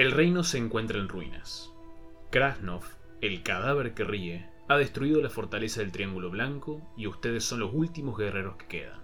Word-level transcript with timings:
El 0.00 0.12
reino 0.12 0.44
se 0.44 0.56
encuentra 0.56 0.98
en 0.98 1.10
ruinas. 1.10 1.74
Krasnov, 2.30 2.84
el 3.20 3.42
cadáver 3.42 3.92
que 3.92 4.02
ríe, 4.02 4.48
ha 4.66 4.78
destruido 4.78 5.20
la 5.20 5.28
fortaleza 5.28 5.82
del 5.82 5.92
Triángulo 5.92 6.30
Blanco 6.30 6.80
y 6.96 7.06
ustedes 7.06 7.44
son 7.44 7.60
los 7.60 7.74
últimos 7.74 8.16
guerreros 8.16 8.56
que 8.56 8.66
quedan. 8.66 9.02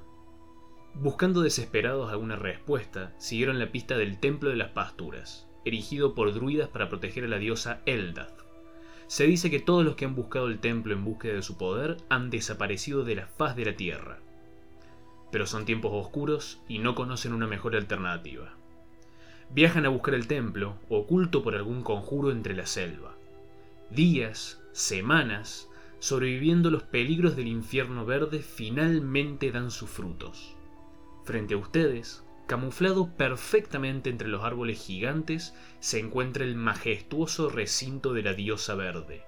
Buscando 0.95 1.43
desesperados 1.43 2.11
alguna 2.11 2.37
respuesta, 2.37 3.13
siguieron 3.19 3.59
la 3.59 3.71
pista 3.71 3.99
del 3.99 4.19
Templo 4.21 4.49
de 4.49 4.57
las 4.57 4.71
Pasturas, 4.71 5.47
erigido 5.67 6.15
por 6.15 6.33
druidas 6.33 6.71
para 6.71 6.89
proteger 6.89 7.25
a 7.25 7.29
la 7.29 7.39
diosa 7.39 7.83
Eldath. 7.85 8.41
Se 9.07 9.27
dice 9.27 9.51
que 9.51 9.61
todos 9.61 9.85
los 9.85 9.97
que 9.97 10.07
han 10.07 10.15
buscado 10.15 10.47
el 10.47 10.61
templo 10.61 10.95
en 10.95 11.05
búsqueda 11.05 11.35
de 11.35 11.43
su 11.43 11.59
poder 11.59 11.99
han 12.09 12.31
desaparecido 12.31 13.05
de 13.05 13.17
la 13.17 13.27
faz 13.27 13.55
de 13.55 13.67
la 13.67 13.77
tierra. 13.77 14.21
Pero 15.31 15.45
son 15.45 15.67
tiempos 15.67 15.93
oscuros 15.93 16.63
y 16.69 16.79
no 16.79 16.95
conocen 16.95 17.35
una 17.35 17.47
mejor 17.47 17.77
alternativa. 17.77 18.55
Viajan 19.51 19.87
a 19.87 19.89
buscar 19.89 20.15
el 20.15 20.27
templo, 20.27 20.77
oculto 20.89 21.43
por 21.43 21.55
algún 21.55 21.83
conjuro 21.83 22.31
entre 22.31 22.55
la 22.55 22.67
selva. 22.67 23.15
Días, 23.91 24.61
semanas, 24.73 25.69
sobreviviendo 25.99 26.71
los 26.71 26.83
peligros 26.83 27.37
del 27.37 27.49
infierno 27.49 28.05
verde, 28.05 28.41
finalmente 28.41 29.51
dan 29.53 29.71
sus 29.71 29.89
frutos. 29.89 30.55
Frente 31.25 31.55
a 31.55 31.59
ustedes, 31.59 32.25
camuflado 32.47 33.09
perfectamente 33.17 34.11
entre 34.11 34.29
los 34.29 34.45
árboles 34.45 34.79
gigantes, 34.85 35.55
se 35.81 36.01
encuentra 36.01 36.45
el 36.45 36.57
majestuoso 36.57 37.49
recinto 37.49 38.13
de 38.13 38.23
la 38.23 38.35
diosa 38.35 38.75
verde. 38.75 39.23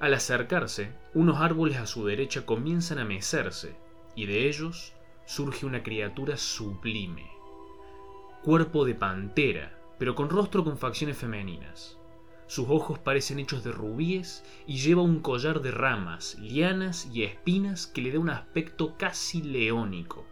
Al 0.00 0.14
acercarse, 0.14 0.92
unos 1.14 1.40
árboles 1.40 1.78
a 1.78 1.86
su 1.86 2.06
derecha 2.06 2.46
comienzan 2.46 2.98
a 2.98 3.04
mecerse, 3.04 3.74
y 4.14 4.26
de 4.26 4.48
ellos 4.48 4.92
surge 5.24 5.66
una 5.66 5.82
criatura 5.82 6.36
sublime. 6.36 7.37
Cuerpo 8.42 8.84
de 8.84 8.94
pantera, 8.94 9.76
pero 9.98 10.14
con 10.14 10.30
rostro 10.30 10.62
con 10.62 10.78
facciones 10.78 11.18
femeninas. 11.18 11.98
Sus 12.46 12.70
ojos 12.70 12.98
parecen 12.98 13.40
hechos 13.40 13.64
de 13.64 13.72
rubíes 13.72 14.44
y 14.66 14.78
lleva 14.78 15.02
un 15.02 15.20
collar 15.20 15.60
de 15.60 15.72
ramas, 15.72 16.38
lianas 16.38 17.10
y 17.12 17.24
espinas 17.24 17.88
que 17.88 18.00
le 18.00 18.12
da 18.12 18.20
un 18.20 18.30
aspecto 18.30 18.96
casi 18.96 19.42
leónico. 19.42 20.24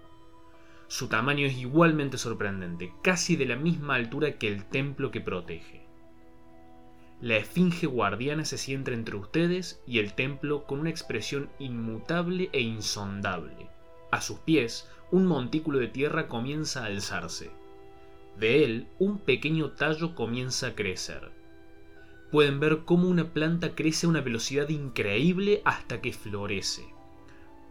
Su 0.86 1.08
tamaño 1.08 1.46
es 1.46 1.58
igualmente 1.58 2.16
sorprendente, 2.16 2.92
casi 3.02 3.34
de 3.34 3.46
la 3.46 3.56
misma 3.56 3.96
altura 3.96 4.38
que 4.38 4.46
el 4.46 4.64
templo 4.64 5.10
que 5.10 5.20
protege. 5.20 5.84
La 7.20 7.36
esfinge 7.36 7.86
guardiana 7.86 8.44
se 8.44 8.56
sienta 8.56 8.92
entre 8.92 9.16
ustedes 9.16 9.82
y 9.84 9.98
el 9.98 10.14
templo 10.14 10.64
con 10.64 10.78
una 10.78 10.90
expresión 10.90 11.50
inmutable 11.58 12.50
e 12.52 12.60
insondable. 12.60 13.68
A 14.12 14.20
sus 14.20 14.38
pies, 14.38 14.88
un 15.10 15.26
montículo 15.26 15.78
de 15.80 15.88
tierra 15.88 16.28
comienza 16.28 16.84
a 16.84 16.86
alzarse. 16.86 17.50
De 18.38 18.64
él, 18.64 18.88
un 18.98 19.18
pequeño 19.18 19.70
tallo 19.70 20.14
comienza 20.14 20.68
a 20.68 20.74
crecer 20.74 21.36
pueden 22.30 22.60
ver 22.60 22.80
cómo 22.84 23.08
una 23.08 23.32
planta 23.32 23.74
crece 23.74 24.06
a 24.06 24.08
una 24.08 24.20
velocidad 24.20 24.68
increíble 24.68 25.62
hasta 25.64 26.00
que 26.00 26.12
florece. 26.12 26.84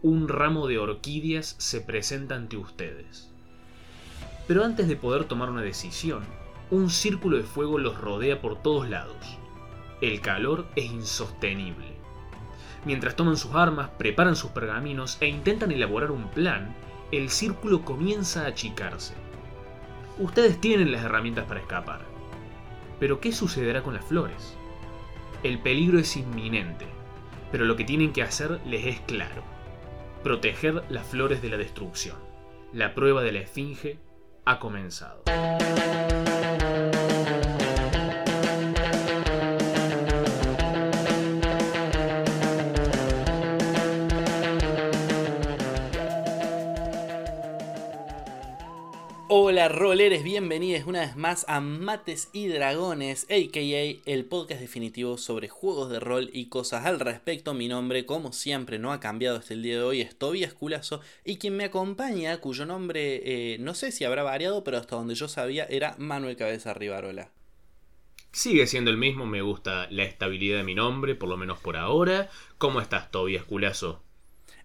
Un 0.02 0.28
ramo 0.28 0.66
de 0.66 0.78
orquídeas 0.78 1.56
se 1.58 1.80
presenta 1.80 2.36
ante 2.36 2.56
ustedes. 2.56 3.30
Pero 4.46 4.64
antes 4.64 4.88
de 4.88 4.96
poder 4.96 5.24
tomar 5.24 5.50
una 5.50 5.62
decisión, 5.62 6.24
un 6.70 6.90
círculo 6.90 7.36
de 7.36 7.42
fuego 7.42 7.78
los 7.78 8.00
rodea 8.00 8.40
por 8.40 8.62
todos 8.62 8.88
lados. 8.88 9.38
El 10.00 10.20
calor 10.20 10.66
es 10.76 10.86
insostenible. 10.86 11.96
Mientras 12.84 13.16
toman 13.16 13.36
sus 13.36 13.54
armas, 13.54 13.90
preparan 13.98 14.36
sus 14.36 14.50
pergaminos 14.50 15.18
e 15.20 15.28
intentan 15.28 15.72
elaborar 15.72 16.10
un 16.10 16.28
plan, 16.30 16.74
el 17.12 17.30
círculo 17.30 17.84
comienza 17.84 18.42
a 18.42 18.48
achicarse. 18.48 19.14
Ustedes 20.18 20.58
tienen 20.58 20.92
las 20.92 21.04
herramientas 21.04 21.44
para 21.44 21.60
escapar, 21.60 22.00
pero 22.98 23.20
¿qué 23.20 23.32
sucederá 23.32 23.82
con 23.82 23.92
las 23.92 24.04
flores? 24.04 24.56
El 25.42 25.58
peligro 25.58 25.98
es 25.98 26.16
inminente, 26.16 26.86
pero 27.52 27.66
lo 27.66 27.76
que 27.76 27.84
tienen 27.84 28.14
que 28.14 28.22
hacer 28.22 28.58
les 28.64 28.86
es 28.86 29.00
claro. 29.00 29.42
Proteger 30.22 30.84
las 30.88 31.06
flores 31.06 31.42
de 31.42 31.50
la 31.50 31.58
destrucción. 31.58 32.16
La 32.72 32.94
prueba 32.94 33.22
de 33.22 33.32
la 33.32 33.40
esfinge 33.40 33.98
ha 34.46 34.58
comenzado. 34.58 35.24
Roleres, 49.68 50.22
bienvenidos 50.22 50.86
una 50.86 51.00
vez 51.00 51.16
más 51.16 51.44
a 51.48 51.60
Mates 51.60 52.28
y 52.32 52.46
Dragones, 52.46 53.24
aka 53.24 53.60
el 53.60 54.24
podcast 54.24 54.60
definitivo 54.60 55.18
sobre 55.18 55.48
juegos 55.48 55.90
de 55.90 55.98
rol 55.98 56.30
y 56.32 56.46
cosas 56.46 56.86
al 56.86 57.00
respecto. 57.00 57.54
Mi 57.54 57.66
nombre, 57.66 58.06
como 58.06 58.32
siempre, 58.32 58.78
no 58.78 58.92
ha 58.92 59.00
cambiado 59.00 59.38
hasta 59.38 59.54
el 59.54 59.62
día 59.62 59.76
de 59.76 59.82
hoy, 59.82 60.00
es 60.02 60.16
Tobias 60.16 60.54
Culazo 60.54 61.00
y 61.24 61.38
quien 61.38 61.56
me 61.56 61.64
acompaña, 61.64 62.36
cuyo 62.38 62.64
nombre 62.66 63.22
eh, 63.24 63.58
no 63.58 63.74
sé 63.74 63.92
si 63.92 64.04
habrá 64.04 64.22
variado, 64.22 64.62
pero 64.62 64.78
hasta 64.78 64.96
donde 64.96 65.14
yo 65.14 65.26
sabía 65.26 65.64
era 65.64 65.96
Manuel 65.98 66.36
Cabeza 66.36 66.72
Rivarola. 66.72 67.30
Sigue 68.32 68.66
siendo 68.66 68.90
el 68.90 68.98
mismo, 68.98 69.26
me 69.26 69.42
gusta 69.42 69.88
la 69.90 70.04
estabilidad 70.04 70.58
de 70.58 70.64
mi 70.64 70.74
nombre, 70.74 71.14
por 71.14 71.28
lo 71.28 71.36
menos 71.36 71.58
por 71.58 71.76
ahora. 71.76 72.28
¿Cómo 72.58 72.80
estás, 72.80 73.10
Tobias 73.10 73.44
Culazo? 73.44 74.05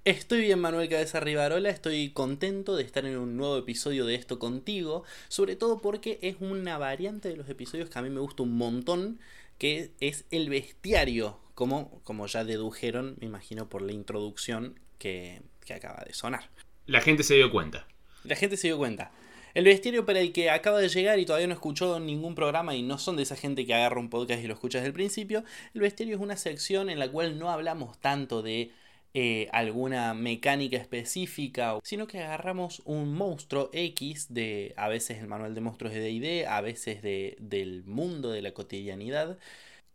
Estoy 0.03 0.41
bien, 0.41 0.59
Manuel 0.59 0.89
Cabeza 0.89 1.19
Rivarola, 1.19 1.69
estoy 1.69 2.09
contento 2.09 2.75
de 2.75 2.81
estar 2.81 3.06
en 3.06 3.19
un 3.19 3.38
nuevo 3.38 3.56
episodio 3.56 4.03
de 4.07 4.16
esto 4.16 4.39
contigo, 4.39 5.03
sobre 5.28 5.56
todo 5.56 5.78
porque 5.78 6.17
es 6.23 6.38
una 6.39 6.79
variante 6.79 7.29
de 7.29 7.35
los 7.35 7.47
episodios 7.47 7.88
que 7.88 8.00
a 8.00 8.01
mí 8.01 8.09
me 8.09 8.19
gusta 8.19 8.41
un 8.41 8.57
montón, 8.57 9.19
que 9.59 9.91
es 10.00 10.25
el 10.31 10.50
bestiario, 10.50 11.38
como, 11.53 12.01
como 12.03 12.25
ya 12.25 12.44
dedujeron, 12.44 13.16
me 13.19 13.28
imagino, 13.28 13.69
por 13.69 13.84
la 13.84 13.91
introducción 13.91 14.79
que, 14.97 15.44
que 15.63 15.75
acaba 15.75 16.03
de 16.03 16.16
sonar. 16.16 16.50
La 16.88 17.01
gente 17.01 17.22
se 17.22 17.35
dio 17.35 17.51
cuenta. 17.51 17.85
La 18.23 18.35
gente 18.35 18.57
se 18.57 18.69
dio 18.69 18.79
cuenta. 18.79 19.12
El 19.53 19.66
bestiario 19.66 20.03
para 20.07 20.19
el 20.19 20.33
que 20.33 20.50
acaba 20.50 20.79
de 20.79 20.89
llegar 20.89 21.19
y 21.19 21.25
todavía 21.28 21.47
no 21.47 21.53
escuchó 21.53 22.00
ningún 22.00 22.33
programa 22.33 22.73
y 22.73 22.81
no 22.81 22.97
son 22.97 23.18
de 23.18 23.23
esa 23.23 23.35
gente 23.35 23.68
que 23.68 23.75
agarra 23.75 24.00
un 24.00 24.09
podcast 24.09 24.44
y 24.44 24.47
lo 24.47 24.56
escucha 24.56 24.79
desde 24.79 24.88
el 24.88 24.94
principio, 24.94 25.44
el 25.75 25.81
bestiario 25.81 26.16
es 26.16 26.22
una 26.23 26.38
sección 26.38 26.89
en 26.89 26.97
la 26.97 27.12
cual 27.12 27.38
no 27.38 27.51
hablamos 27.51 28.00
tanto 28.00 28.41
de 28.41 28.72
eh, 29.13 29.49
alguna 29.51 30.13
mecánica 30.13 30.77
específica, 30.77 31.77
sino 31.83 32.07
que 32.07 32.19
agarramos 32.19 32.81
un 32.85 33.13
monstruo 33.13 33.69
X 33.73 34.33
de 34.33 34.73
a 34.77 34.88
veces 34.88 35.19
el 35.19 35.27
manual 35.27 35.53
de 35.53 35.61
monstruos 35.61 35.94
de 35.94 35.99
DD, 35.99 36.47
a 36.47 36.61
veces 36.61 37.01
de, 37.01 37.35
del 37.39 37.83
mundo 37.83 38.31
de 38.31 38.41
la 38.41 38.53
cotidianidad, 38.53 39.38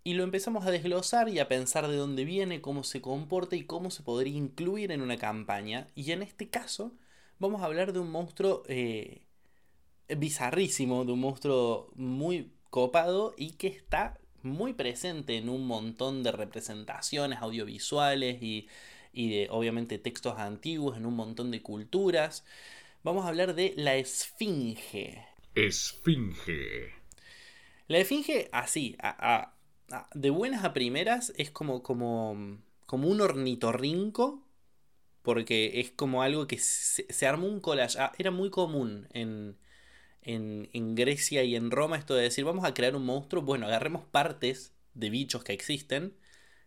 y 0.04 0.14
lo 0.14 0.22
empezamos 0.22 0.66
a 0.66 0.70
desglosar 0.70 1.28
y 1.28 1.38
a 1.38 1.48
pensar 1.48 1.88
de 1.88 1.96
dónde 1.96 2.24
viene, 2.24 2.60
cómo 2.60 2.84
se 2.84 3.00
comporta 3.00 3.56
y 3.56 3.64
cómo 3.64 3.90
se 3.90 4.02
podría 4.02 4.36
incluir 4.36 4.92
en 4.92 5.02
una 5.02 5.16
campaña. 5.16 5.88
Y 5.94 6.12
en 6.12 6.22
este 6.22 6.48
caso 6.48 6.92
vamos 7.38 7.62
a 7.62 7.64
hablar 7.64 7.92
de 7.92 8.00
un 8.00 8.10
monstruo 8.10 8.62
eh, 8.68 9.22
bizarrísimo, 10.14 11.04
de 11.04 11.12
un 11.12 11.20
monstruo 11.20 11.90
muy 11.94 12.52
copado 12.70 13.34
y 13.36 13.52
que 13.52 13.68
está 13.68 14.18
muy 14.42 14.74
presente 14.74 15.38
en 15.38 15.48
un 15.48 15.66
montón 15.66 16.22
de 16.22 16.32
representaciones 16.32 17.40
audiovisuales 17.40 18.42
y 18.42 18.68
y 19.16 19.30
de 19.30 19.48
obviamente 19.50 19.98
textos 19.98 20.38
antiguos 20.38 20.96
en 20.96 21.06
un 21.06 21.16
montón 21.16 21.50
de 21.50 21.62
culturas. 21.62 22.44
Vamos 23.02 23.24
a 23.24 23.28
hablar 23.28 23.54
de 23.54 23.72
la 23.76 23.96
esfinge. 23.96 25.24
Esfinge. 25.54 26.92
La 27.88 27.98
esfinge, 27.98 28.48
así, 28.52 28.96
de 30.14 30.30
buenas 30.30 30.64
a 30.64 30.74
primeras, 30.74 31.32
es 31.36 31.50
como, 31.50 31.82
como, 31.82 32.58
como 32.84 33.08
un 33.08 33.20
ornitorrinco, 33.22 34.42
porque 35.22 35.80
es 35.80 35.90
como 35.92 36.22
algo 36.22 36.46
que 36.46 36.58
se, 36.58 37.06
se 37.12 37.26
armó 37.26 37.46
un 37.48 37.60
collage. 37.60 37.98
Ah, 37.98 38.12
era 38.18 38.30
muy 38.30 38.50
común 38.50 39.08
en, 39.12 39.56
en, 40.22 40.68
en 40.72 40.94
Grecia 40.94 41.44
y 41.44 41.56
en 41.56 41.70
Roma 41.70 41.98
esto 41.98 42.14
de 42.14 42.24
decir, 42.24 42.44
vamos 42.44 42.64
a 42.66 42.74
crear 42.74 42.96
un 42.96 43.06
monstruo, 43.06 43.42
bueno, 43.42 43.66
agarremos 43.66 44.04
partes 44.04 44.74
de 44.94 45.10
bichos 45.10 45.44
que 45.44 45.54
existen 45.54 46.16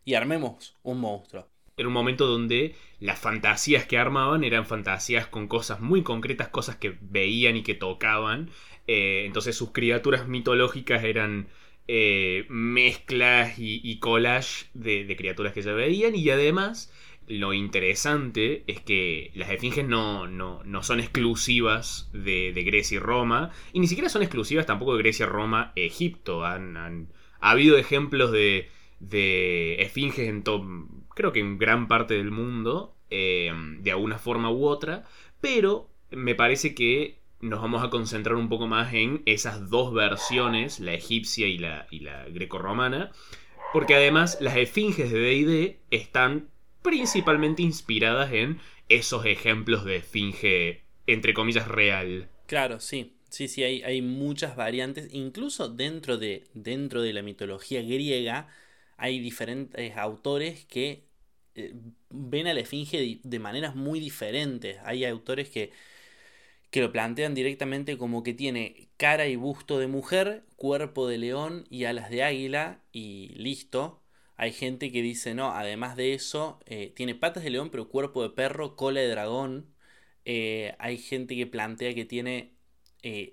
y 0.06 0.15
armemos 0.15 0.77
un 0.83 1.00
monstruo 1.00 1.47
era 1.79 1.87
un 1.87 1.93
momento 1.93 2.27
donde 2.27 2.75
las 2.99 3.17
fantasías 3.17 3.85
que 3.85 3.97
armaban 3.97 4.43
eran 4.43 4.65
fantasías 4.65 5.27
con 5.27 5.47
cosas 5.47 5.79
muy 5.79 6.03
concretas, 6.03 6.49
cosas 6.49 6.75
que 6.75 6.97
veían 6.99 7.55
y 7.55 7.63
que 7.63 7.73
tocaban. 7.73 8.49
Eh, 8.85 9.23
entonces 9.25 9.55
sus 9.55 9.71
criaturas 9.71 10.27
mitológicas 10.27 11.05
eran 11.05 11.47
eh, 11.87 12.45
mezclas 12.49 13.53
y, 13.57 13.97
collage 13.99 14.65
de, 14.73 15.15
criaturas 15.17 15.53
que 15.53 15.61
ya 15.61 15.71
veían. 15.71 16.15
Y 16.15 16.29
además, 16.29 16.91
lo 17.27 17.53
interesante 17.53 18.65
es 18.67 18.81
que 18.81 19.31
las 19.33 19.49
esfinges 19.49 19.87
no, 19.87 20.27
no, 20.27 20.61
no 20.65 20.83
son 20.83 20.99
exclusivas 20.99 22.09
de, 22.11 22.51
Grecia 22.65 22.97
y 22.97 22.99
Roma. 22.99 23.51
Y 23.71 23.79
ni 23.79 23.87
siquiera 23.87 24.09
son 24.09 24.21
exclusivas 24.21 24.65
tampoco 24.65 24.97
de 24.97 25.03
Grecia, 25.03 25.27
Roma, 25.27 25.71
Egipto. 25.77 26.43
Han, 26.43 26.75
han 26.75 27.07
ha 27.39 27.51
habido 27.51 27.77
ejemplos 27.77 28.33
de, 28.33 28.69
de 28.99 29.81
esfinges 29.81 30.27
en 30.27 30.43
creo 31.19 31.33
que 31.33 31.42
en 31.42 31.57
gran 31.57 31.89
parte 31.89 32.13
del 32.13 32.31
mundo, 32.31 32.95
eh, 33.10 33.51
de 33.81 33.92
alguna 33.92 34.18
forma 34.18 34.50
u 34.50 34.66
otra, 34.66 35.04
pero 35.42 35.89
me 36.12 36.33
parece 36.33 36.74
que 36.74 37.19
nos 37.42 37.62
vamos 37.62 37.83
a 37.83 37.89
concentrar 37.89 38.38
un 38.38 38.48
poco 38.48 38.68
más 38.68 38.94
en 38.94 39.21
esas 39.25 39.69
dos 39.69 39.94
versiones, 39.94 40.80
la 40.80 40.94
egipcia 40.94 41.48
y 41.48 41.57
la, 41.57 41.88
y 41.92 42.00
la 42.00 42.24
grecorromana, 42.30 43.12
porque 43.74 43.95
además 43.95 44.38
las 44.39 44.56
esfinges 44.56 45.12
de 45.12 45.19
D&D 45.19 45.80
están 45.92 46.48
principalmente 46.81 47.63
inspiradas 47.63 48.31
en 48.31 48.62
esos 48.88 49.25
ejemplos 49.25 49.83
de 49.83 49.98
esfinge, 49.98 50.86
entre 51.06 51.33
comillas, 51.33 51.68
real. 51.68 52.30
Claro, 52.48 52.80
sí. 52.80 53.18
Sí, 53.30 53.50
sí, 53.50 53.63
hay, 53.63 53.83
hay 53.83 54.01
muchas 54.01 54.56
variantes. 54.56 55.13
Incluso 55.13 55.68
dentro 55.68 56.18
de, 56.18 56.45
dentro 56.54 57.01
de 57.01 57.12
la 57.12 57.24
mitología 57.24 57.81
griega 57.81 58.48
hay 58.95 59.19
diferentes 59.19 59.98
autores 59.98 60.65
que 60.65 61.08
eh, 61.59 61.73
ven 62.09 62.47
a 62.47 62.53
la 62.53 62.61
esfinge 62.61 63.19
de, 63.23 63.39
maneras 63.39 63.75
muy 63.75 64.00
diferentes. 64.00 64.77
Hay 64.83 65.06
autores 65.06 65.50
que, 65.50 65.71
que 66.71 66.81
lo 66.81 66.91
plantean 66.91 67.35
directamente 67.35 67.97
como 67.97 68.23
que 68.23 68.33
tiene 68.33 68.89
cara 68.97 69.27
y 69.27 69.35
busto 69.35 69.79
de 69.79 69.88
mujer, 69.88 70.45
cuerpo 70.56 71.07
de 71.07 71.17
león 71.17 71.65
y 71.69 71.85
alas 71.85 72.09
de 72.09 72.23
águila 72.23 72.81
y 72.91 73.29
listo. 73.35 74.01
Hay 74.38 74.53
gente 74.53 74.91
que 74.91 75.01
dice, 75.01 75.35
no, 75.35 75.51
además 75.51 75.97
de 75.97 76.13
eso, 76.13 76.59
eh, 76.65 76.94
tiene 76.95 77.15
patas 77.15 77.44
de 77.44 77.50
león 77.50 77.69
pero 77.71 77.89
cuerpo 77.89 78.23
de 78.23 78.29
perro, 78.29 78.75
cola 78.75 79.01
de 79.01 79.09
dragón. 79.09 79.73
Eh, 80.25 80.75
hay 80.79 80.97
gente 80.97 81.35
que 81.35 81.47
plantea 81.47 81.94
que 81.94 82.05
tiene 82.05 82.55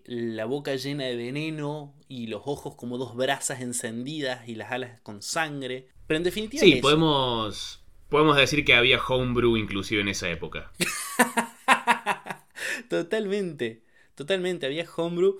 la 0.04 0.44
boca 0.44 0.76
llena 0.76 1.04
de 1.04 1.16
veneno 1.16 1.96
y 2.08 2.28
los 2.28 2.42
ojos 2.46 2.76
como 2.76 2.98
dos 2.98 3.16
brasas 3.16 3.60
encendidas 3.60 4.48
y 4.48 4.54
las 4.54 4.70
alas 4.70 5.00
con 5.00 5.22
sangre. 5.22 5.88
Pero 6.06 6.18
en 6.18 6.24
definitiva... 6.24 6.60
Sí, 6.60 6.76
podemos 6.76 7.85
Podemos 8.08 8.36
decir 8.36 8.64
que 8.64 8.74
había 8.74 9.00
homebrew 9.00 9.56
inclusive 9.56 10.00
en 10.00 10.08
esa 10.08 10.30
época. 10.30 10.72
totalmente, 12.88 13.82
totalmente, 14.14 14.66
había 14.66 14.86
homebrew. 14.96 15.38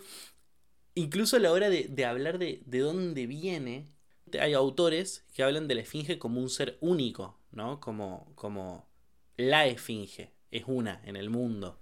Incluso 0.94 1.36
a 1.36 1.40
la 1.40 1.52
hora 1.52 1.68
de, 1.70 2.04
hablar 2.04 2.38
de, 2.38 2.62
de, 2.64 2.78
dónde 2.78 3.26
viene, 3.26 3.86
hay 4.40 4.54
autores 4.54 5.26
que 5.34 5.42
hablan 5.42 5.68
de 5.68 5.74
la 5.74 5.82
esfinge 5.82 6.18
como 6.18 6.40
un 6.40 6.48
ser 6.48 6.78
único, 6.80 7.38
¿no? 7.52 7.80
Como, 7.80 8.32
como 8.34 8.88
la 9.36 9.66
esfinge, 9.66 10.32
es 10.50 10.64
una 10.66 11.02
en 11.04 11.16
el 11.16 11.30
mundo. 11.30 11.78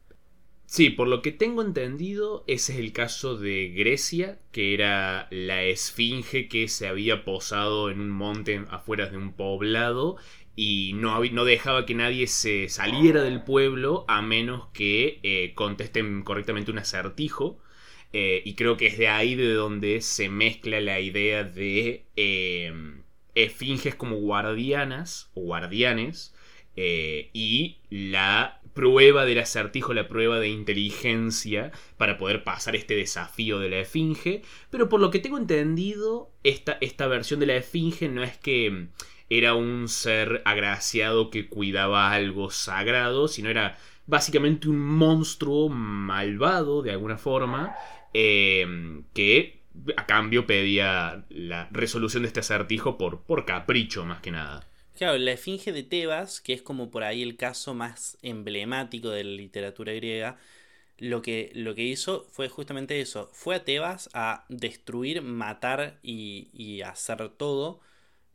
Sí, 0.67 0.91
por 0.91 1.09
lo 1.09 1.23
que 1.23 1.31
tengo 1.31 1.63
entendido, 1.63 2.43
ese 2.47 2.73
es 2.73 2.79
el 2.79 2.93
caso 2.93 3.37
de 3.37 3.69
Grecia, 3.69 4.41
que 4.51 4.75
era 4.75 5.29
la 5.31 5.63
esfinge 5.63 6.49
que 6.49 6.69
se 6.69 6.89
había 6.89 7.25
posado 7.25 7.91
en 7.91 8.01
un 8.01 8.11
monte 8.11 8.65
afuera 8.71 9.09
de 9.09 9.17
un 9.17 9.35
poblado 9.35 10.17
y 10.57 10.93
no, 10.95 11.23
no, 11.25 11.45
dejaba 11.45 11.85
que 11.85 11.95
nadie 11.95 12.27
se 12.27 12.69
saliera 12.69 13.23
del 13.23 13.43
pueblo 13.43 14.05
a 14.07 14.23
menos 14.23 14.69
que 14.73 15.19
eh, 15.23 15.53
contesten 15.55 16.23
correctamente 16.23 16.71
un 16.71 16.79
acertijo. 16.79 17.59
Eh, 18.13 18.43
y 18.45 18.55
creo 18.55 18.77
que 18.77 18.87
es 18.87 18.97
de 18.97 19.09
ahí 19.09 19.35
de 19.35 19.53
donde 19.53 20.01
se 20.01 20.29
mezcla 20.29 20.81
la 20.81 21.01
idea 21.01 21.43
de 21.43 22.05
em, 22.15 23.03
esfinges 23.35 23.97
como 23.97 24.17
guardianas 24.17 25.33
o 25.35 25.41
guardianes 25.41 26.33
eh, 26.77 27.31
y 27.33 27.79
la 27.91 28.61
prueba 28.73 29.25
del 29.25 29.41
acertijo, 29.41 29.95
la 29.95 30.07
prueba 30.07 30.39
de 30.39 30.49
inteligencia 30.49 31.73
para 31.97 32.17
poder 32.17 32.45
pasar 32.45 32.77
este 32.77 32.95
desafío 32.95 33.59
de 33.59 33.71
la 33.71 33.81
esfinge. 33.81 34.43
Pero 34.71 34.89
por 34.89 35.01
lo 35.01 35.11
que 35.11 35.19
tengo 35.19 35.39
entendido, 35.39 36.31
esta, 36.45 36.79
esta 36.81 37.09
versión 37.09 37.41
de 37.41 37.47
la 37.47 37.57
esfinge 37.57 38.09
no 38.09 38.23
es 38.23 38.37
que 38.39 38.89
era 39.39 39.55
un 39.55 39.89
ser 39.89 40.43
agraciado 40.45 41.31
que 41.31 41.49
cuidaba 41.49 42.13
algo 42.13 42.51
sagrado, 42.51 43.29
sino 43.29 43.51
era 43.51 43.77
básicamente 44.07 44.69
un 44.69 44.79
monstruo 44.79 45.69
malvado 45.69 46.83
de 46.83 46.91
alguna 46.91 47.19
forma 47.19 47.75
eh, 48.13 48.67
que 49.13 49.61
a 49.97 50.07
cambio 50.07 50.47
pedía 50.47 51.25
la 51.31 51.69
resolución 51.73 52.23
de 52.23 52.29
este 52.29 52.41
acertijo 52.41 52.97
por, 52.97 53.23
por 53.23 53.45
capricho 53.45 54.05
más 54.05 54.21
que 54.21 54.31
nada. 54.31 54.67
Claro, 54.97 55.19
la 55.19 55.33
Esfinge 55.33 55.73
de 55.73 55.83
Tebas, 55.83 56.41
que 56.41 56.53
es 56.53 56.63
como 56.63 56.91
por 56.91 57.03
ahí 57.03 57.23
el 57.23 57.37
caso 57.37 57.75
más 57.75 58.17
emblemático 58.23 59.11
de 59.11 59.25
la 59.25 59.33
literatura 59.33 59.93
griega, 59.93 60.39
lo 60.99 61.21
que, 61.23 61.51
lo 61.55 61.75
que 61.75 61.83
hizo 61.83 62.27
fue 62.31 62.49
justamente 62.49 63.01
eso. 63.01 63.29
Fue 63.33 63.57
a 63.57 63.65
Tebas 63.65 64.09
a 64.15 64.45
destruir, 64.49 65.23
matar 65.23 65.99
y, 66.03 66.49
y 66.53 66.83
hacer 66.83 67.29
todo 67.31 67.81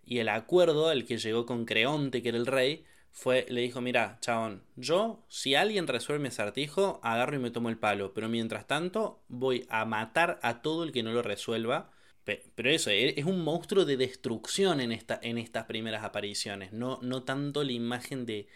y 0.09 0.17
el 0.17 0.29
acuerdo 0.29 0.89
al 0.89 1.05
que 1.05 1.19
llegó 1.19 1.45
con 1.45 1.65
Creonte, 1.65 2.23
que 2.23 2.29
era 2.29 2.37
el 2.39 2.47
rey, 2.47 2.83
fue, 3.11 3.45
le 3.49 3.61
dijo, 3.61 3.79
mira, 3.79 4.17
chabón, 4.21 4.63
yo, 4.75 5.23
si 5.29 5.53
alguien 5.53 5.85
resuelve 5.85 6.23
mi 6.23 6.29
acertijo, 6.29 6.99
agarro 7.03 7.35
y 7.35 7.39
me 7.39 7.51
tomo 7.51 7.69
el 7.69 7.77
palo, 7.77 8.11
pero 8.11 8.27
mientras 8.27 8.65
tanto 8.65 9.21
voy 9.27 9.67
a 9.69 9.85
matar 9.85 10.39
a 10.41 10.63
todo 10.63 10.83
el 10.83 10.91
que 10.91 11.03
no 11.03 11.13
lo 11.13 11.21
resuelva. 11.21 11.91
Pero 12.23 12.69
eso, 12.71 12.89
e, 12.89 13.19
es 13.19 13.25
un 13.25 13.43
monstruo 13.43 13.85
de 13.85 13.97
destrucción 13.97 14.81
en, 14.81 14.91
esta, 14.91 15.19
en 15.21 15.37
estas 15.37 15.65
primeras 15.65 16.03
apariciones, 16.03 16.73
no, 16.73 16.99
no 17.03 17.23
tanto 17.23 17.63
la 17.63 17.71
imagen 17.71 18.25
de, 18.25 18.47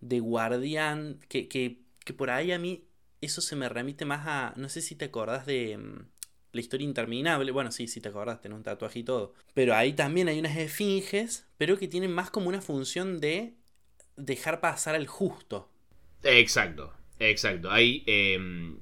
de 0.00 0.20
guardián, 0.20 1.20
que, 1.28 1.48
que, 1.48 1.82
que 2.04 2.14
por 2.14 2.30
ahí 2.30 2.52
a 2.52 2.58
mí 2.58 2.88
eso 3.20 3.42
se 3.42 3.56
me 3.56 3.68
remite 3.68 4.04
más 4.06 4.26
a, 4.26 4.54
no 4.56 4.68
sé 4.70 4.80
si 4.80 4.94
te 4.94 5.06
acordás 5.06 5.44
de 5.46 5.76
mm, 5.78 6.06
la 6.52 6.60
historia 6.60 6.84
interminable. 6.86 7.52
Bueno, 7.52 7.70
sí, 7.72 7.88
sí 7.88 8.00
te 8.00 8.08
acordás, 8.08 8.40
tenés 8.40 8.56
un 8.56 8.62
tatuaje 8.62 9.00
y 9.00 9.04
todo. 9.04 9.34
Pero 9.54 9.74
ahí 9.74 9.92
también 9.92 10.28
hay 10.28 10.38
unas 10.38 10.56
esfinges, 10.56 11.46
pero 11.58 11.78
que 11.78 11.88
tienen 11.88 12.12
más 12.12 12.30
como 12.30 12.48
una 12.48 12.60
función 12.60 13.20
de 13.20 13.54
dejar 14.16 14.60
pasar 14.60 14.94
al 14.94 15.06
justo. 15.06 15.70
Exacto, 16.22 16.92
exacto. 17.18 17.70
Ahí, 17.70 18.02
em, 18.06 18.78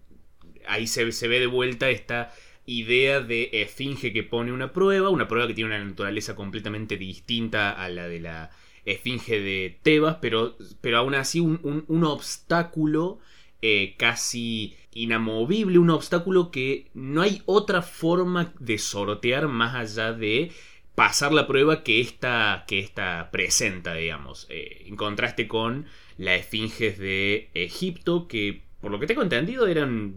ahí 0.67 0.87
se, 0.87 1.13
se 1.13 1.29
ve 1.29 1.41
de 1.41 1.47
vuelta 1.47 1.91
esta 1.91 2.33
idea 2.67 3.21
de 3.21 3.51
esfinge 3.53 4.13
que 4.13 4.23
pone 4.23 4.53
una 4.53 4.73
prueba, 4.73 5.11
una 5.11 5.29
prueba 5.29 5.47
que 5.47 5.55
tiene 5.55 5.75
una 5.75 5.85
naturaleza 5.85 6.35
completamente 6.35 6.97
distinta 6.97 7.73
a 7.73 7.89
la 7.89 8.09
de 8.09 8.21
la 8.21 8.51
esfinge 8.85 9.41
de 9.41 9.79
Tebas, 9.83 10.19
pero, 10.21 10.57
pero 10.81 10.99
aún 10.99 11.15
así 11.15 11.41
un, 11.41 11.85
un 11.89 12.05
obstáculo 12.05 13.19
eh, 13.69 13.97
casi 13.99 14.77
inamovible, 14.93 15.81
un 15.81 15.91
obstáculo 15.91 16.53
que 16.53 16.87
no 16.95 17.21
hay 17.23 17.43
otra 17.47 17.83
forma 17.83 18.55
de 18.61 18.79
sortear 18.79 19.49
más 19.49 19.75
allá 19.75 20.13
de 20.13 20.53
pasar 20.95 21.33
la 21.33 21.49
prueba 21.49 21.83
que 21.83 22.01
esta, 22.01 22.65
que 22.69 22.79
esta 22.79 23.31
presenta, 23.33 23.95
digamos. 23.95 24.47
Eh, 24.51 24.85
en 24.87 24.95
contraste 24.95 25.49
con 25.49 25.87
las 26.17 26.43
esfinges 26.43 26.97
de 26.99 27.51
Egipto, 27.55 28.29
que 28.29 28.63
por 28.81 28.93
lo 28.93 29.01
que 29.01 29.09
tengo 29.09 29.23
entendido 29.23 29.67
eran, 29.67 30.15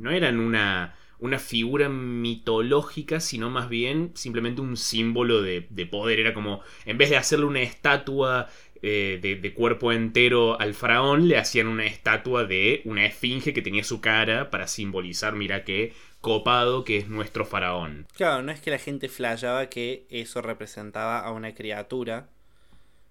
no 0.00 0.10
eran 0.10 0.40
una, 0.40 0.96
una 1.18 1.38
figura 1.38 1.90
mitológica, 1.90 3.20
sino 3.20 3.50
más 3.50 3.68
bien 3.68 4.12
simplemente 4.14 4.62
un 4.62 4.78
símbolo 4.78 5.42
de, 5.42 5.66
de, 5.68 5.84
poder. 5.84 6.18
Era 6.18 6.32
como, 6.32 6.62
en 6.86 6.96
vez 6.96 7.10
de 7.10 7.18
hacerle 7.18 7.44
una 7.44 7.60
estatua 7.60 8.48
eh, 8.82 9.18
de, 9.20 9.54
cuerpo 9.54 9.92
entero 9.92 10.60
al 10.60 10.74
faraón, 10.74 11.28
le 11.28 11.38
hacían 11.38 11.66
una 11.66 11.86
estatua 11.86 12.44
de 12.44 12.82
una 12.84 13.06
esfinge 13.06 13.52
que 13.52 13.62
tenía 13.62 13.84
su 13.84 14.00
cara 14.00 14.50
para 14.50 14.66
simbolizar, 14.66 15.34
mira 15.34 15.64
qué 15.64 15.92
copado 16.20 16.84
que 16.84 16.98
es 16.98 17.08
nuestro 17.08 17.44
faraón. 17.44 18.06
Claro, 18.14 18.42
no 18.42 18.52
es 18.52 18.60
que 18.60 18.70
la 18.70 18.78
gente 18.78 19.08
flayaba 19.08 19.68
que 19.68 20.06
eso 20.10 20.42
representaba 20.42 21.20
a 21.20 21.30
una 21.32 21.54
criatura, 21.54 22.28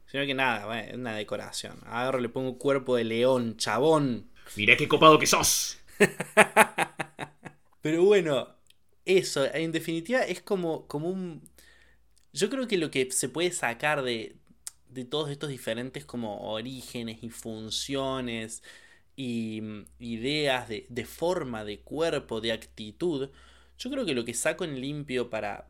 sino 0.06 0.26
que 0.26 0.34
nada, 0.34 0.82
es 0.82 0.94
una 0.94 1.16
decoración. 1.16 1.80
Ahora 1.86 2.20
le 2.20 2.30
pongo 2.30 2.58
cuerpo 2.58 2.96
de 2.96 3.06
león, 3.06 3.58
chabón. 3.58 4.30
Mira 4.56 4.76
qué 4.76 4.88
copado 4.88 5.18
que 5.18 5.28
sos. 5.28 5.80
Pero 7.82 8.04
bueno, 8.04 8.50
eso, 9.06 9.46
en 9.54 9.72
definitiva 9.72 10.22
es 10.22 10.42
como, 10.42 10.88
como 10.88 11.10
un... 11.10 11.42
Yo 12.34 12.50
creo 12.50 12.68
que 12.68 12.78
lo 12.78 12.92
que 12.92 13.10
se 13.12 13.30
puede 13.30 13.52
sacar 13.52 14.02
de, 14.04 14.36
de 14.96 15.06
todos 15.06 15.30
estos 15.30 15.50
diferentes 15.50 16.06
como 16.06 16.52
orígenes 16.52 17.22
y 17.22 17.30
funciones 17.30 18.64
y 19.16 19.62
mm, 19.62 19.86
ideas 20.00 20.70
de, 20.70 20.88
de, 20.90 21.06
forma, 21.06 21.64
de 21.66 21.82
cuerpo, 21.82 22.42
de 22.42 22.54
actitud, 22.54 23.30
yo 23.78 23.92
creo 23.92 24.06
que 24.06 24.16
lo 24.16 24.26
que 24.26 24.34
saco 24.34 24.64
en 24.64 24.80
limpio 24.82 25.30
para, 25.30 25.70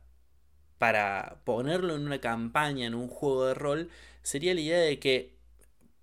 para 0.78 1.42
ponerlo 1.44 1.96
en 1.96 2.06
una 2.06 2.22
campaña, 2.22 2.86
en 2.88 2.96
un 2.96 3.08
juego 3.10 3.48
de 3.48 3.56
rol, 3.56 3.90
sería 4.22 4.54
la 4.54 4.62
idea 4.62 4.80
de 4.80 5.00
que 5.00 5.36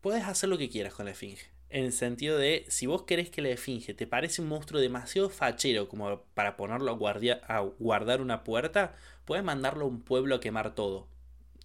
puedes 0.01 0.25
hacer 0.25 0.49
lo 0.49 0.59
que 0.59 0.69
quieras 0.69 0.95
con 0.95 1.07
la 1.07 1.13
esfinge. 1.13 1.51
En 1.71 1.85
el 1.87 1.93
sentido 1.93 2.39
de, 2.39 2.67
si 2.69 2.87
vos 2.87 3.05
querés 3.05 3.31
que 3.31 3.43
la 3.43 3.51
esfinge 3.51 3.95
te 3.95 4.07
parece 4.07 4.43
un 4.43 4.49
monstruo 4.49 4.81
demasiado 4.81 5.31
fachero 5.31 5.89
como 5.89 6.23
para 6.35 6.57
ponerlo 6.57 6.93
a, 6.93 7.57
a 7.57 7.61
guardar 7.79 8.21
una 8.21 8.45
puerta, 8.45 8.95
puedes 9.25 9.45
mandarlo 9.45 9.85
a 9.85 9.89
un 9.89 10.03
pueblo 10.03 10.35
a 10.35 10.41
quemar 10.41 10.75
todo 10.75 11.12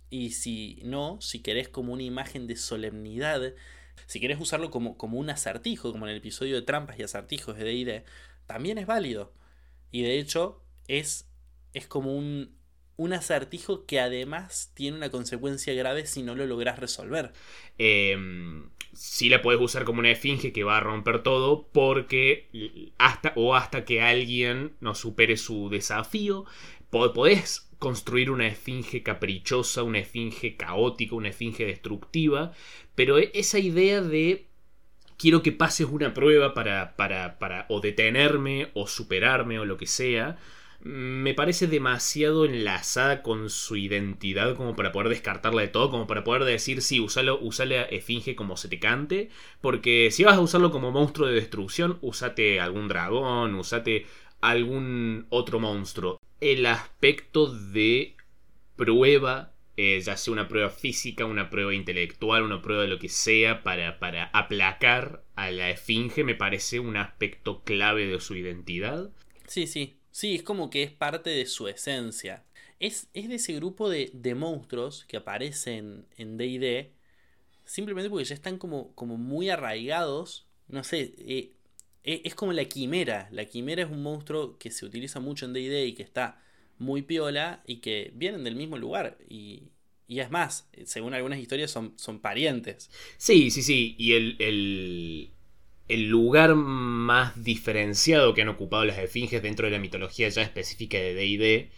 y 0.09 0.31
si 0.31 0.81
no, 0.83 1.19
si 1.21 1.41
querés 1.41 1.69
como 1.69 1.93
una 1.93 2.03
imagen 2.03 2.47
de 2.47 2.55
solemnidad, 2.55 3.53
si 4.05 4.19
querés 4.19 4.39
usarlo 4.39 4.71
como, 4.71 4.97
como 4.97 5.17
un 5.17 5.29
acertijo, 5.29 5.91
como 5.91 6.05
en 6.05 6.11
el 6.11 6.17
episodio 6.17 6.55
de 6.55 6.61
trampas 6.61 6.99
y 6.99 7.03
acertijos 7.03 7.57
de 7.57 7.63
DD, 7.63 8.05
también 8.45 8.77
es 8.77 8.87
válido. 8.87 9.33
Y 9.91 10.03
de 10.03 10.19
hecho, 10.19 10.63
es, 10.87 11.29
es 11.73 11.87
como 11.87 12.15
un, 12.15 12.57
un 12.95 13.13
acertijo 13.13 13.85
que 13.85 13.99
además 13.99 14.71
tiene 14.73 14.97
una 14.97 15.09
consecuencia 15.09 15.73
grave 15.73 16.05
si 16.05 16.23
no 16.23 16.35
lo 16.35 16.45
logras 16.45 16.79
resolver. 16.79 17.33
Eh, 17.77 18.17
sí 18.93 19.29
la 19.29 19.41
puedes 19.41 19.61
usar 19.61 19.85
como 19.85 19.99
una 19.99 20.11
esfinge 20.11 20.51
que 20.51 20.63
va 20.63 20.77
a 20.77 20.81
romper 20.81 21.21
todo 21.21 21.67
porque 21.71 22.49
hasta 22.97 23.33
o 23.35 23.55
hasta 23.55 23.85
que 23.85 24.01
alguien 24.01 24.75
no 24.79 24.95
supere 24.95 25.37
su 25.37 25.69
desafío, 25.69 26.45
podés 26.89 27.66
construir 27.79 28.31
una 28.31 28.47
esfinge 28.47 29.03
caprichosa, 29.03 29.83
una 29.83 29.99
esfinge 29.99 30.55
caótica, 30.55 31.15
una 31.15 31.29
esfinge 31.29 31.65
destructiva, 31.65 32.53
pero 32.95 33.17
e, 33.19 33.31
esa 33.33 33.59
idea 33.59 34.01
de 34.01 34.47
quiero 35.17 35.41
que 35.43 35.51
pases 35.51 35.87
una 35.89 36.13
prueba 36.13 36.53
para, 36.53 36.95
para, 36.95 37.39
para 37.39 37.65
o 37.69 37.81
detenerme 37.81 38.71
o 38.73 38.87
superarme 38.87 39.59
o 39.59 39.65
lo 39.65 39.77
que 39.77 39.87
sea, 39.87 40.37
me 40.79 41.33
parece 41.33 41.67
demasiado 41.67 42.45
enlazada 42.45 43.23
con 43.23 43.49
su 43.49 43.75
identidad 43.75 44.55
como 44.55 44.75
para 44.75 44.91
poder 44.91 45.09
descartarla 45.09 45.61
de 45.61 45.67
todo, 45.69 45.89
como 45.89 46.07
para 46.07 46.23
poder 46.23 46.43
decir, 46.43 46.81
sí, 46.81 46.99
usalo, 46.99 47.39
usale 47.41 47.79
a 47.79 47.83
Esfinge 47.83 48.35
como 48.35 48.57
se 48.57 48.69
te 48.69 48.79
cante, 48.79 49.29
porque 49.59 50.11
si 50.11 50.23
vas 50.23 50.37
a 50.37 50.41
usarlo 50.41 50.71
como 50.71 50.91
monstruo 50.91 51.27
de 51.27 51.33
destrucción, 51.35 51.97
usate 52.01 52.59
algún 52.59 52.87
dragón, 52.87 53.55
usate 53.55 54.05
algún 54.39 55.25
otro 55.29 55.59
monstruo. 55.59 56.19
El 56.39 56.65
aspecto 56.65 57.53
de 57.53 58.15
prueba, 58.75 59.53
eh, 59.75 59.99
ya 59.99 60.17
sea 60.17 60.33
una 60.33 60.47
prueba 60.47 60.69
física, 60.69 61.25
una 61.25 61.49
prueba 61.49 61.73
intelectual, 61.73 62.43
una 62.43 62.61
prueba 62.61 62.83
de 62.83 62.89
lo 62.89 62.99
que 62.99 63.09
sea, 63.09 63.63
para, 63.63 63.99
para 63.99 64.25
aplacar 64.33 65.23
a 65.35 65.51
la 65.51 65.69
Esfinge, 65.69 66.23
me 66.23 66.35
parece 66.35 66.79
un 66.79 66.97
aspecto 66.97 67.63
clave 67.63 68.05
de 68.05 68.19
su 68.19 68.35
identidad. 68.35 69.09
Sí, 69.47 69.67
sí, 69.67 69.97
Sí, 70.17 70.33
es 70.33 70.41
como 70.41 70.71
que 70.71 70.81
es 70.81 70.91
parte 70.91 71.29
de 71.29 71.45
su 71.45 71.67
esencia. 71.67 72.43
Es, 72.79 73.07
es 73.13 73.29
de 73.29 73.35
ese 73.35 73.53
grupo 73.53 73.87
de, 73.87 74.09
de, 74.15 74.33
monstruos 74.33 75.05
que 75.05 75.17
aparecen 75.17 76.07
en 76.17 76.37
DD, 76.39 76.91
simplemente 77.65 78.09
porque 78.09 78.25
ya 78.25 78.33
están 78.33 78.57
como, 78.57 78.95
como 78.95 79.17
muy 79.17 79.51
arraigados. 79.51 80.47
No 80.69 80.83
sé, 80.83 81.13
eh, 81.19 81.53
es 82.07 82.35
como 82.35 82.53
la 82.53 82.65
quimera. 82.65 83.27
La 83.31 83.45
quimera 83.45 83.83
es 83.83 83.89
un 83.89 84.01
monstruo 84.03 84.57
que 84.57 84.71
se 84.71 84.85
utiliza 84.85 85.19
mucho 85.19 85.45
en 85.45 85.53
DD 85.53 85.85
y 85.85 85.93
que 85.93 86.03
está 86.03 86.41
muy 86.79 87.01
piola 87.01 87.63
y 87.65 87.77
que 87.77 88.11
vienen 88.15 88.43
del 88.43 88.55
mismo 88.55 88.77
lugar. 88.77 89.17
Y, 89.29 89.63
y 90.07 90.19
es 90.19 90.31
más, 90.31 90.69
según 90.85 91.13
algunas 91.13 91.39
historias 91.39 91.71
son, 91.71 91.93
son 91.97 92.19
parientes. 92.19 92.89
Sí, 93.17 93.51
sí, 93.51 93.61
sí. 93.63 93.95
Y 93.97 94.13
el, 94.13 94.35
el, 94.39 95.31
el 95.87 96.07
lugar 96.09 96.55
más 96.55 97.43
diferenciado 97.43 98.33
que 98.33 98.41
han 98.41 98.49
ocupado 98.49 98.85
las 98.85 98.97
esfinges 98.97 99.41
dentro 99.41 99.67
de 99.67 99.71
la 99.71 99.79
mitología 99.79 100.29
ya 100.29 100.41
específica 100.41 100.97
de 100.97 101.13
DD 101.15 101.71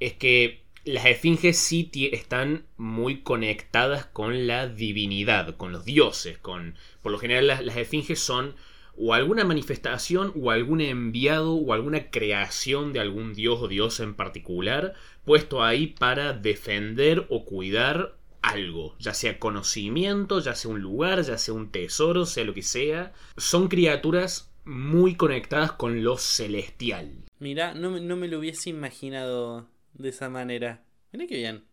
es 0.00 0.14
que 0.14 0.62
las 0.84 1.06
esfinges 1.06 1.58
sí 1.58 1.90
están 2.12 2.66
muy 2.78 3.20
conectadas 3.20 4.06
con 4.06 4.46
la 4.46 4.66
divinidad, 4.66 5.56
con 5.56 5.72
los 5.72 5.84
dioses, 5.84 6.38
con 6.38 6.74
por 7.02 7.12
lo 7.12 7.18
general 7.18 7.46
las, 7.46 7.64
las 7.64 7.76
esfinges 7.76 8.18
son 8.20 8.56
o 8.96 9.14
alguna 9.14 9.44
manifestación 9.44 10.32
o 10.40 10.50
algún 10.50 10.80
enviado 10.80 11.54
o 11.54 11.72
alguna 11.72 12.10
creación 12.10 12.92
de 12.92 13.00
algún 13.00 13.34
dios 13.34 13.60
o 13.62 13.68
diosa 13.68 14.02
en 14.02 14.14
particular 14.14 14.94
puesto 15.24 15.62
ahí 15.62 15.88
para 15.88 16.32
defender 16.32 17.26
o 17.28 17.44
cuidar 17.44 18.16
algo, 18.42 18.96
ya 18.98 19.12
sea 19.14 19.38
conocimiento, 19.38 20.40
ya 20.40 20.54
sea 20.54 20.70
un 20.70 20.80
lugar, 20.80 21.22
ya 21.22 21.36
sea 21.38 21.54
un 21.54 21.70
tesoro, 21.70 22.24
sea 22.24 22.44
lo 22.44 22.54
que 22.54 22.62
sea. 22.62 23.12
Son 23.36 23.68
criaturas 23.68 24.50
muy 24.64 25.14
conectadas 25.14 25.72
con 25.72 26.02
lo 26.02 26.16
celestial. 26.16 27.12
Mira, 27.38 27.74
no, 27.74 28.00
no, 28.00 28.16
me 28.16 28.28
lo 28.28 28.38
hubiese 28.38 28.70
imaginado 28.70 29.68
de 29.94 30.08
esa 30.08 30.30
manera. 30.30 30.82
Mira 31.12 31.26
qué 31.26 31.36
bien. 31.36 31.64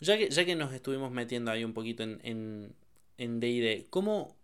Ya 0.00 0.16
que, 0.16 0.30
ya 0.30 0.44
que 0.44 0.56
nos 0.56 0.72
estuvimos 0.72 1.12
metiendo 1.12 1.50
ahí 1.50 1.64
un 1.64 1.74
poquito 1.74 2.02
en 2.02 2.74
en 3.18 3.40
DD, 3.40 3.90
¿cómo 3.90 4.37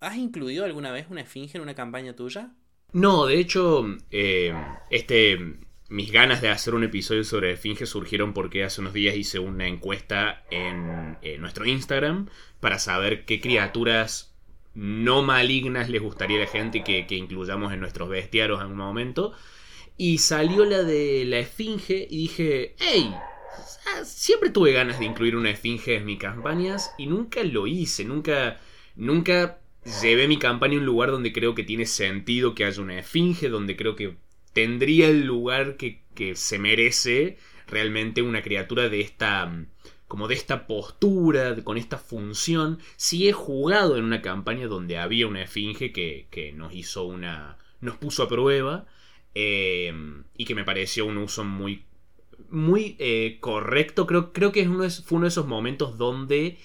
has 0.00 0.16
incluido 0.16 0.64
alguna 0.64 0.92
vez 0.92 1.06
una 1.10 1.22
esfinge 1.22 1.56
en 1.56 1.62
una 1.62 1.74
campaña 1.74 2.14
tuya? 2.14 2.52
No, 2.92 3.26
de 3.26 3.38
hecho, 3.38 3.84
eh, 4.10 4.54
este 4.90 5.58
mis 5.88 6.12
ganas 6.12 6.42
de 6.42 6.50
hacer 6.50 6.74
un 6.74 6.84
episodio 6.84 7.24
sobre 7.24 7.52
Esfinge 7.52 7.86
surgieron 7.86 8.34
porque 8.34 8.62
hace 8.62 8.82
unos 8.82 8.92
días 8.92 9.16
hice 9.16 9.38
una 9.38 9.66
encuesta 9.66 10.44
en, 10.50 11.16
nuestro 11.40 11.64
Instagram 11.64 12.28
para 12.60 12.78
saber 12.78 13.24
qué 13.24 13.40
criaturas 13.40 14.34
no 14.74 15.22
malignas 15.22 15.88
les 15.88 16.02
gustaría 16.02 16.36
a 16.36 16.40
la 16.40 16.46
gente 16.46 16.84
que, 16.84 17.06
que 17.06 17.14
incluyamos 17.14 17.72
en 17.72 17.80
nuestros 17.80 18.10
bestiarios 18.10 18.58
en 18.58 18.64
algún 18.64 18.76
momento. 18.76 19.32
Y 19.96 20.18
salió 20.18 20.64
la 20.66 20.82
de 20.82 21.24
la 21.24 21.38
Esfinge 21.38 22.06
y 22.08 22.18
dije, 22.18 22.76
hey, 22.78 23.14
siempre 24.04 24.50
tuve 24.50 24.72
ganas 24.72 24.98
de 24.98 25.06
incluir 25.06 25.36
una 25.36 25.50
Esfinge 25.50 25.96
en 25.96 26.04
mis 26.04 26.18
campañas 26.18 26.92
y 26.98 27.06
nunca 27.06 27.42
lo 27.42 27.66
hice, 27.66 28.04
nunca, 28.04 28.60
nunca 28.94 29.57
llevé 30.02 30.28
mi 30.28 30.38
campaña 30.38 30.76
a 30.76 30.78
un 30.78 30.86
lugar 30.86 31.10
donde 31.10 31.32
creo 31.32 31.54
que 31.54 31.64
tiene 31.64 31.86
sentido 31.86 32.54
que 32.54 32.64
haya 32.64 32.82
una 32.82 32.98
Esfinge, 32.98 33.48
donde 33.48 33.76
creo 33.76 33.96
que 33.96 34.16
tendría 34.52 35.08
el 35.08 35.24
lugar 35.24 35.76
que, 35.76 36.02
se 36.34 36.58
merece 36.58 37.38
realmente 37.68 38.22
una 38.22 38.42
criatura 38.42 38.88
de 38.88 39.00
esta 39.00 39.52
como 40.08 40.26
de 40.26 40.34
esta 40.34 40.66
postura, 40.66 41.54
con 41.62 41.76
esta 41.76 41.98
función. 41.98 42.80
Sí 42.96 43.28
he 43.28 43.32
jugado 43.32 43.96
en 43.96 44.04
una 44.04 44.20
campaña 44.22 44.66
donde 44.66 44.98
había 44.98 45.28
una 45.28 45.42
esfinge 45.42 45.92
que, 45.92 46.26
que 46.30 46.52
nos 46.52 46.74
hizo 46.74 47.04
una. 47.04 47.58
nos 47.80 47.98
puso 47.98 48.24
a 48.24 48.28
prueba. 48.28 48.86
Eh, 49.34 49.92
y 50.36 50.44
que 50.44 50.54
me 50.56 50.64
pareció 50.64 51.06
un 51.06 51.18
uso 51.18 51.44
muy. 51.44 51.84
muy 52.50 52.96
eh, 52.98 53.36
correcto. 53.38 54.06
Creo, 54.06 54.32
creo 54.32 54.50
que 54.50 54.66
uno 54.66 54.88
fue 54.90 55.18
uno 55.18 55.26
de 55.26 55.28
esos 55.28 55.46
momentos 55.46 55.98
donde 55.98 56.58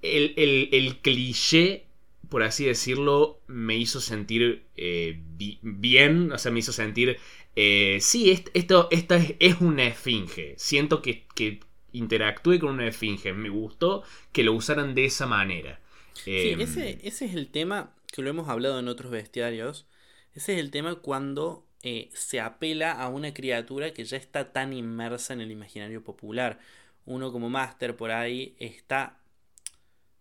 el, 0.00 0.32
el, 0.36 0.68
el 0.72 0.98
cliché 0.98 1.87
por 2.28 2.42
así 2.42 2.64
decirlo, 2.64 3.40
me 3.46 3.76
hizo 3.76 4.00
sentir 4.00 4.66
eh, 4.76 5.20
bien, 5.62 6.32
o 6.32 6.38
sea, 6.38 6.52
me 6.52 6.60
hizo 6.60 6.72
sentir, 6.72 7.18
eh, 7.56 7.98
sí, 8.00 8.30
esto, 8.54 8.88
esta 8.90 9.16
es, 9.38 9.60
una 9.60 9.84
esfinge, 9.84 10.54
siento 10.58 11.00
que, 11.02 11.26
que 11.34 11.60
interactúe 11.92 12.58
con 12.58 12.70
una 12.70 12.88
esfinge, 12.88 13.32
me 13.32 13.48
gustó 13.48 14.02
que 14.32 14.44
lo 14.44 14.52
usaran 14.52 14.94
de 14.94 15.06
esa 15.06 15.26
manera. 15.26 15.80
Sí, 16.12 16.50
em, 16.50 16.60
ese, 16.60 16.98
ese 17.02 17.24
es 17.24 17.34
el 17.34 17.48
tema 17.48 17.94
que 18.12 18.22
lo 18.22 18.30
hemos 18.30 18.48
hablado 18.48 18.78
en 18.78 18.88
otros 18.88 19.10
bestiarios, 19.10 19.86
ese 20.34 20.54
es 20.54 20.60
el 20.60 20.70
tema 20.70 20.96
cuando 20.96 21.66
eh, 21.82 22.10
se 22.12 22.40
apela 22.40 22.92
a 22.92 23.08
una 23.08 23.32
criatura 23.32 23.92
que 23.92 24.04
ya 24.04 24.16
está 24.16 24.52
tan 24.52 24.72
inmersa 24.72 25.32
en 25.32 25.40
el 25.40 25.50
imaginario 25.50 26.02
popular. 26.02 26.58
Uno 27.06 27.32
como 27.32 27.48
máster 27.48 27.96
por 27.96 28.10
ahí 28.10 28.54
está 28.58 29.17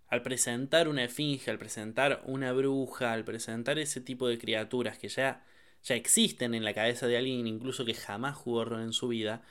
al 0.10 0.22
presentar 0.22 0.88
una 0.88 1.04
esfinge, 1.04 1.52
al 1.52 1.60
presentar 1.60 2.22
una 2.26 2.54
bruja, 2.54 3.14
al 3.14 3.26
presentar 3.26 3.78
ese 3.80 4.02
tipo 4.02 4.28
de 4.28 4.38
criaturas 4.38 4.98
que 4.98 5.10
ya, 5.10 5.46
ya 5.84 5.96
existen 5.96 6.54
en 6.54 6.64
la 6.64 6.74
cabeza 6.74 7.08
de 7.08 7.18
alguien, 7.18 7.48
incluso 7.48 7.86
que 7.86 7.94
jamás 7.94 8.36
jugó 8.36 8.66
rol 8.66 8.82
en 8.82 8.94
su 8.94 9.10
vida, 9.10 9.44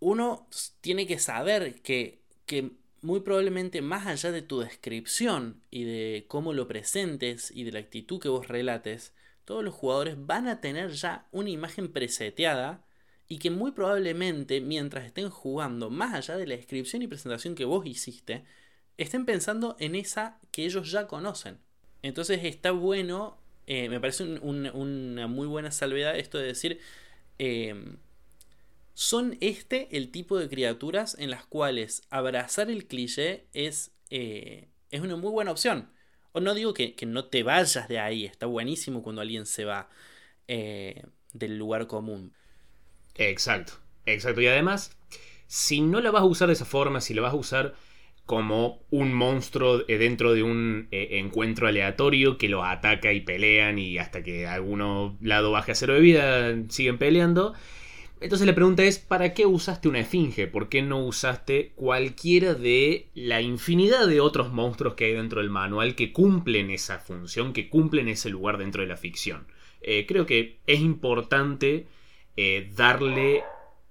uno 0.00 0.46
tiene 0.80 1.06
que 1.06 1.18
saber 1.18 1.80
que, 1.80 2.20
que 2.44 2.72
muy 3.00 3.20
probablemente 3.20 3.80
más 3.82 4.06
allá 4.06 4.32
de 4.32 4.42
tu 4.42 4.60
descripción 4.60 5.62
y 5.70 5.84
de 5.84 6.26
cómo 6.28 6.52
lo 6.52 6.68
presentes 6.68 7.50
y 7.50 7.64
de 7.64 7.72
la 7.72 7.78
actitud 7.78 8.20
que 8.20 8.28
vos 8.28 8.48
relates, 8.48 9.14
todos 9.44 9.64
los 9.64 9.74
jugadores 9.74 10.16
van 10.18 10.48
a 10.48 10.60
tener 10.60 10.90
ya 10.90 11.26
una 11.32 11.50
imagen 11.50 11.92
preseteada 11.92 12.84
y 13.28 13.38
que 13.38 13.50
muy 13.50 13.72
probablemente 13.72 14.60
mientras 14.60 15.06
estén 15.06 15.30
jugando, 15.30 15.88
más 15.88 16.14
allá 16.14 16.36
de 16.36 16.46
la 16.46 16.56
descripción 16.56 17.02
y 17.02 17.06
presentación 17.06 17.54
que 17.54 17.64
vos 17.64 17.86
hiciste, 17.86 18.44
estén 18.98 19.26
pensando 19.26 19.76
en 19.78 19.94
esa 19.94 20.38
que 20.50 20.64
ellos 20.64 20.90
ya 20.90 21.06
conocen. 21.06 21.58
Entonces 22.02 22.40
está 22.44 22.70
bueno, 22.70 23.38
eh, 23.66 23.88
me 23.88 24.00
parece 24.00 24.24
una 24.24 25.26
muy 25.26 25.46
buena 25.46 25.70
salvedad 25.70 26.16
esto 26.16 26.38
de 26.38 26.46
decir, 26.46 26.80
em, 27.38 27.98
son 28.94 29.36
este 29.40 29.96
el 29.96 30.10
tipo 30.10 30.38
de 30.38 30.48
criaturas 30.48 31.16
en 31.18 31.30
las 31.30 31.44
cuales 31.44 32.02
abrazar 32.10 32.70
el 32.70 32.86
cliché 32.86 33.46
es, 33.52 33.92
eh, 34.10 34.68
es 34.90 35.00
una 35.00 35.16
muy 35.16 35.30
buena 35.30 35.50
opción. 35.50 35.90
O 36.32 36.40
no 36.40 36.54
digo 36.54 36.74
que, 36.74 36.94
que, 36.94 37.06
no 37.06 37.26
te 37.26 37.42
vayas 37.42 37.88
de 37.88 37.98
ahí, 37.98 38.24
está 38.24 38.46
buenísimo 38.46 39.02
cuando 39.02 39.22
alguien 39.22 39.46
se 39.46 39.64
va 39.64 39.88
eh, 40.48 41.02
del 41.32 41.58
lugar 41.58 41.86
común. 41.86 42.32
Exacto, 43.14 43.74
exacto. 44.04 44.40
Y 44.40 44.46
además, 44.46 44.96
si 45.46 45.80
no 45.80 46.00
la 46.00 46.10
vas 46.10 46.22
a 46.22 46.26
usar 46.26 46.48
de 46.48 46.54
esa 46.54 46.64
forma, 46.64 47.00
si 47.00 47.14
la 47.14 47.22
vas 47.22 47.32
a 47.32 47.36
usar 47.36 47.74
como 48.26 48.82
un 48.90 49.14
monstruo 49.14 49.84
eh, 49.86 49.98
dentro 49.98 50.34
de 50.34 50.42
un 50.42 50.88
eh, 50.90 51.20
encuentro 51.20 51.68
aleatorio 51.68 52.36
que 52.36 52.48
lo 52.48 52.64
ataca 52.64 53.12
y 53.12 53.20
pelean 53.20 53.78
y 53.78 53.98
hasta 53.98 54.22
que 54.24 54.48
alguno 54.48 55.16
lado 55.20 55.52
baje 55.52 55.72
a 55.72 55.74
cero 55.76 55.94
de 55.94 56.00
vida 56.00 56.56
siguen 56.68 56.98
peleando. 56.98 57.54
Entonces 58.20 58.46
la 58.46 58.54
pregunta 58.54 58.82
es, 58.82 58.98
¿para 58.98 59.32
qué 59.32 59.46
usaste 59.46 59.88
una 59.88 60.00
esfinge? 60.00 60.48
¿Por 60.48 60.68
qué 60.68 60.82
no 60.82 61.04
usaste 61.04 61.72
cualquiera 61.76 62.54
de 62.54 63.08
la 63.14 63.42
infinidad 63.42 64.08
de 64.08 64.20
otros 64.20 64.52
monstruos 64.52 64.94
que 64.94 65.04
hay 65.04 65.12
dentro 65.12 65.40
del 65.40 65.50
manual 65.50 65.94
que 65.94 66.12
cumplen 66.12 66.70
esa 66.70 66.98
función, 66.98 67.52
que 67.52 67.68
cumplen 67.68 68.08
ese 68.08 68.30
lugar 68.30 68.58
dentro 68.58 68.82
de 68.82 68.88
la 68.88 68.96
ficción? 68.96 69.46
Eh, 69.82 70.04
creo 70.08 70.26
que 70.26 70.58
es 70.66 70.80
importante 70.80 71.86
darle 72.74 73.44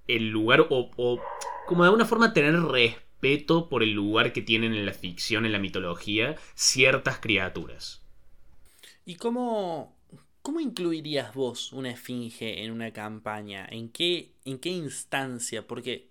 el 0.06 0.28
lugar 0.28 0.66
o, 0.70 0.90
o 0.96 1.20
como 1.66 1.82
de 1.82 1.88
alguna 1.88 2.04
forma 2.04 2.32
tener 2.32 2.54
respeto 2.60 3.05
por 3.68 3.82
el 3.82 3.92
lugar 3.92 4.32
que 4.32 4.42
tienen 4.42 4.74
en 4.74 4.86
la 4.86 4.92
ficción, 4.92 5.46
en 5.46 5.52
la 5.52 5.58
mitología, 5.58 6.36
ciertas 6.54 7.18
criaturas. 7.18 8.02
¿Y 9.04 9.16
cómo, 9.16 9.96
cómo 10.42 10.60
incluirías 10.60 11.34
vos 11.34 11.72
una 11.72 11.90
esfinge 11.90 12.62
en 12.64 12.70
una 12.72 12.92
campaña? 12.92 13.66
¿En 13.70 13.88
qué, 13.90 14.34
en 14.44 14.58
qué 14.58 14.70
instancia? 14.70 15.66
Porque 15.66 16.10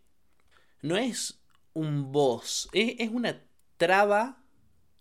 no 0.82 0.98
es 0.98 1.40
un 1.74 2.12
boss, 2.12 2.70
es, 2.74 2.96
es 3.00 3.10
una 3.12 3.42
traba 3.78 4.44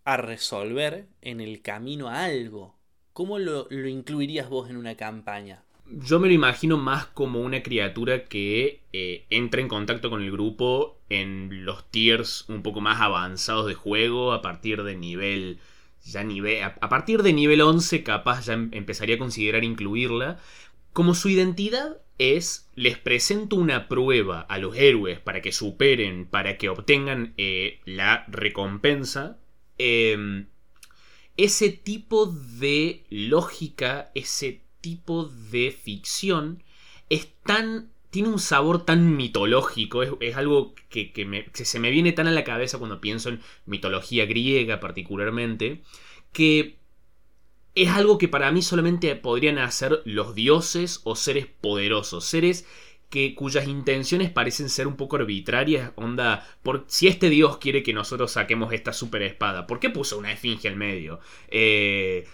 a 0.05 0.17
resolver 0.17 1.07
en 1.21 1.41
el 1.41 1.61
camino 1.61 2.09
a 2.09 2.25
algo. 2.25 2.75
¿Cómo 3.13 3.39
lo, 3.39 3.67
lo 3.69 3.87
incluirías 3.87 4.49
vos 4.49 4.69
en 4.69 4.77
una 4.77 4.95
campaña? 4.95 5.63
Yo 5.87 6.19
me 6.19 6.27
lo 6.27 6.33
imagino 6.33 6.77
más 6.77 7.05
como 7.07 7.41
una 7.41 7.61
criatura 7.61 8.25
que 8.25 8.81
eh, 8.91 9.25
entra 9.29 9.61
en 9.61 9.67
contacto 9.67 10.09
con 10.09 10.21
el 10.21 10.31
grupo 10.31 10.99
en 11.09 11.63
los 11.65 11.89
tiers 11.91 12.45
un 12.49 12.63
poco 12.63 12.81
más 12.81 12.99
avanzados 13.01 13.67
de 13.67 13.75
juego 13.75 14.33
a 14.33 14.41
partir 14.41 14.83
de 14.83 14.95
nivel 14.95 15.59
ya 16.03 16.23
nivel 16.23 16.63
a, 16.63 16.89
partir 16.89 17.21
de 17.23 17.33
nivel 17.33 17.61
11 17.61 18.03
capaz 18.03 18.45
ya 18.45 18.53
em- 18.53 18.69
empezaría 18.73 19.15
a 19.15 19.19
considerar 19.19 19.63
incluirla. 19.63 20.39
Como 20.93 21.13
su 21.13 21.29
identidad 21.29 21.97
es 22.17 22.69
les 22.75 22.97
presento 22.97 23.55
una 23.55 23.87
prueba 23.87 24.41
a 24.41 24.57
los 24.57 24.75
héroes 24.75 25.19
para 25.19 25.41
que 25.41 25.51
superen 25.51 26.25
para 26.25 26.57
que 26.57 26.69
obtengan 26.69 27.33
eh, 27.37 27.79
la 27.85 28.25
recompensa 28.29 29.37
em, 29.77 30.47
ese 31.37 31.69
tipo 31.69 32.25
de 32.27 33.03
lógica 33.09 34.11
ese 34.15 34.61
tipo 34.85 35.25
de 35.25 35.71
ficción 35.71 36.61
es 37.09 37.27
tan. 37.43 37.89
tiene 38.11 38.29
un 38.29 38.37
sabor 38.37 38.85
tan 38.85 39.17
mitológico. 39.17 40.03
Es, 40.03 40.11
es 40.19 40.37
algo 40.37 40.75
que, 40.89 41.11
que 41.11 41.65
se 41.65 41.79
me 41.79 41.89
viene 41.89 42.11
tan 42.11 42.27
a 42.27 42.31
la 42.31 42.43
cabeza 42.43 42.77
cuando 42.77 43.01
pienso 43.01 43.29
en 43.29 43.41
mitología 43.65 44.27
griega, 44.27 44.79
particularmente. 44.79 45.81
Que 46.31 46.77
es 47.73 47.89
algo 47.89 48.19
que 48.19 48.27
para 48.27 48.51
mí 48.51 48.61
solamente 48.61 49.15
podrían 49.15 49.57
hacer 49.57 50.03
los 50.05 50.35
dioses 50.35 51.01
o 51.03 51.15
seres 51.15 51.47
poderosos. 51.47 52.25
Seres 52.25 52.67
que 53.09 53.33
cuyas 53.33 53.67
intenciones 53.67 54.29
parecen 54.29 54.69
ser 54.69 54.85
un 54.85 54.97
poco 54.97 55.15
arbitrarias, 55.15 55.93
onda, 55.95 56.47
por, 56.61 56.85
si 56.87 57.07
este 57.07 57.29
dios 57.29 57.57
quiere 57.57 57.81
que 57.81 57.93
nosotros 57.93 58.31
saquemos 58.31 58.73
esta 58.73 58.93
super 58.93 59.21
espada, 59.21 59.67
¿por 59.67 59.79
qué 59.79 59.89
puso 59.89 60.17
una 60.17 60.31
esfinge 60.31 60.67
al 60.67 60.75
medio? 60.75 61.19
Eh, 61.47 62.25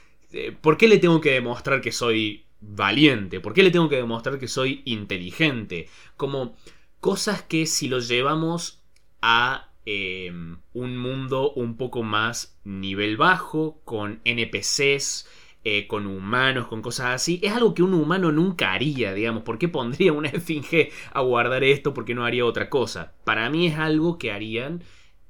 ¿Por 0.61 0.77
qué 0.77 0.87
le 0.87 0.97
tengo 0.97 1.21
que 1.21 1.31
demostrar 1.31 1.81
que 1.81 1.91
soy 1.91 2.45
valiente? 2.61 3.39
¿Por 3.39 3.53
qué 3.53 3.63
le 3.63 3.71
tengo 3.71 3.89
que 3.89 3.97
demostrar 3.97 4.39
que 4.39 4.47
soy 4.47 4.81
inteligente? 4.85 5.89
Como 6.17 6.55
cosas 6.99 7.41
que 7.41 7.65
si 7.65 7.87
lo 7.87 7.99
llevamos 7.99 8.81
a 9.21 9.71
eh, 9.85 10.31
un 10.73 10.97
mundo 10.97 11.51
un 11.53 11.75
poco 11.75 12.03
más 12.03 12.59
nivel 12.63 13.17
bajo, 13.17 13.81
con 13.83 14.21
NPCs, 14.23 15.27
eh, 15.63 15.87
con 15.87 16.07
humanos, 16.07 16.67
con 16.67 16.81
cosas 16.81 17.07
así, 17.07 17.39
es 17.43 17.53
algo 17.53 17.73
que 17.73 17.83
un 17.83 17.93
humano 17.93 18.31
nunca 18.31 18.73
haría, 18.73 19.13
digamos. 19.13 19.43
¿Por 19.43 19.57
qué 19.57 19.67
pondría 19.67 20.13
una 20.13 20.29
esfinge 20.33 20.91
a 21.13 21.21
guardar 21.21 21.63
esto? 21.63 21.93
¿Por 21.93 22.05
qué 22.05 22.15
no 22.15 22.25
haría 22.25 22.45
otra 22.45 22.69
cosa? 22.69 23.13
Para 23.23 23.49
mí 23.49 23.67
es 23.67 23.77
algo 23.77 24.17
que 24.17 24.31
harían 24.31 24.83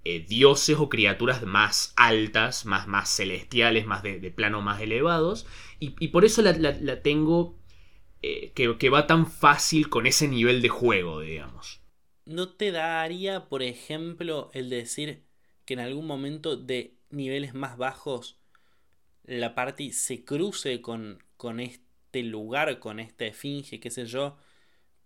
eh, 0.03 0.25
dioses 0.27 0.77
o 0.79 0.89
criaturas 0.89 1.43
más 1.43 1.93
altas, 1.95 2.65
más, 2.65 2.87
más 2.87 3.09
celestiales, 3.15 3.85
más 3.85 4.03
de, 4.03 4.19
plano 4.31 4.61
más 4.61 4.81
elevados. 4.81 5.45
Y, 5.79 6.09
por 6.09 6.25
eso 6.25 6.41
la 6.41 7.01
tengo 7.01 7.61
eh, 8.23 8.51
que, 8.53 8.77
que 8.77 8.89
va 8.89 9.07
tan 9.07 9.25
fácil 9.25 9.89
con 9.89 10.05
ese 10.05 10.27
nivel 10.27 10.61
de 10.61 10.69
juego, 10.69 11.21
digamos. 11.21 11.81
¿No 12.25 12.49
te 12.49 12.71
daría, 12.71 13.49
por 13.49 13.63
ejemplo, 13.63 14.51
el 14.53 14.69
decir 14.69 15.23
que 15.65 15.73
en 15.73 15.79
algún 15.79 16.05
momento 16.05 16.55
de 16.55 16.97
niveles 17.09 17.55
más 17.55 17.77
bajos 17.77 18.39
la 19.23 19.55
party 19.55 19.91
se 19.91 20.23
cruce 20.23 20.81
con, 20.81 21.23
con 21.35 21.59
este 21.59 22.21
lugar, 22.23 22.79
con 22.79 22.99
esta 22.99 23.25
esfinge, 23.25 23.79
qué 23.79 23.89
sé 23.89 24.05
yo, 24.05 24.37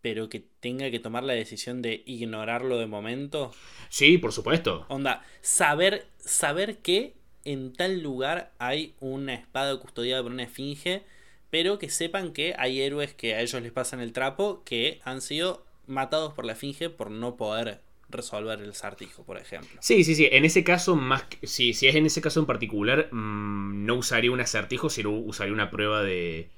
pero 0.05 0.29
que 0.29 0.39
tenga 0.59 0.91
que 0.91 0.99
tomar 0.99 1.23
la 1.23 1.33
decisión 1.33 1.81
de 1.81 2.03
ignorarlo 2.05 2.77
de 2.77 2.85
momento? 2.85 3.51
Sí, 3.89 4.19
por 4.19 4.31
supuesto. 4.31 4.85
Onda, 4.87 5.23
saber, 5.41 6.05
saber 6.19 6.77
que 6.77 7.15
en 7.43 7.73
tal 7.73 8.01
lugar 8.03 8.51
hay 8.59 8.93
una 8.99 9.33
espada 9.33 9.75
custodiada 9.79 10.21
por 10.21 10.31
una 10.31 10.43
esfinge, 10.43 11.01
pero 11.49 11.79
que 11.79 11.89
sepan 11.89 12.33
que 12.33 12.53
hay 12.59 12.81
héroes 12.81 13.15
que 13.15 13.33
a 13.33 13.41
ellos 13.41 13.63
les 13.63 13.71
pasan 13.71 13.99
el 13.99 14.13
trapo 14.13 14.61
que 14.63 14.99
han 15.05 15.21
sido 15.21 15.65
matados 15.87 16.33
por 16.35 16.45
la 16.45 16.53
esfinge 16.53 16.91
por 16.91 17.09
no 17.09 17.35
poder 17.35 17.81
resolver 18.09 18.59
el 18.61 18.75
sartijo, 18.75 19.23
por 19.23 19.39
ejemplo. 19.39 19.81
Sí, 19.81 20.03
sí, 20.03 20.15
sí. 20.15 20.27
En 20.31 20.45
ese 20.45 20.63
caso, 20.63 20.95
más 20.95 21.23
que- 21.23 21.45
si, 21.47 21.73
si 21.73 21.87
es 21.87 21.95
en 21.95 22.05
ese 22.05 22.21
caso 22.21 22.39
en 22.39 22.45
particular, 22.45 23.09
mm, 23.11 23.85
no 23.85 23.95
usaría 23.95 24.31
un 24.31 24.39
acertijo, 24.41 24.89
sino 24.89 25.11
usaría 25.11 25.53
una 25.53 25.69
prueba 25.71 26.03
de, 26.03 26.49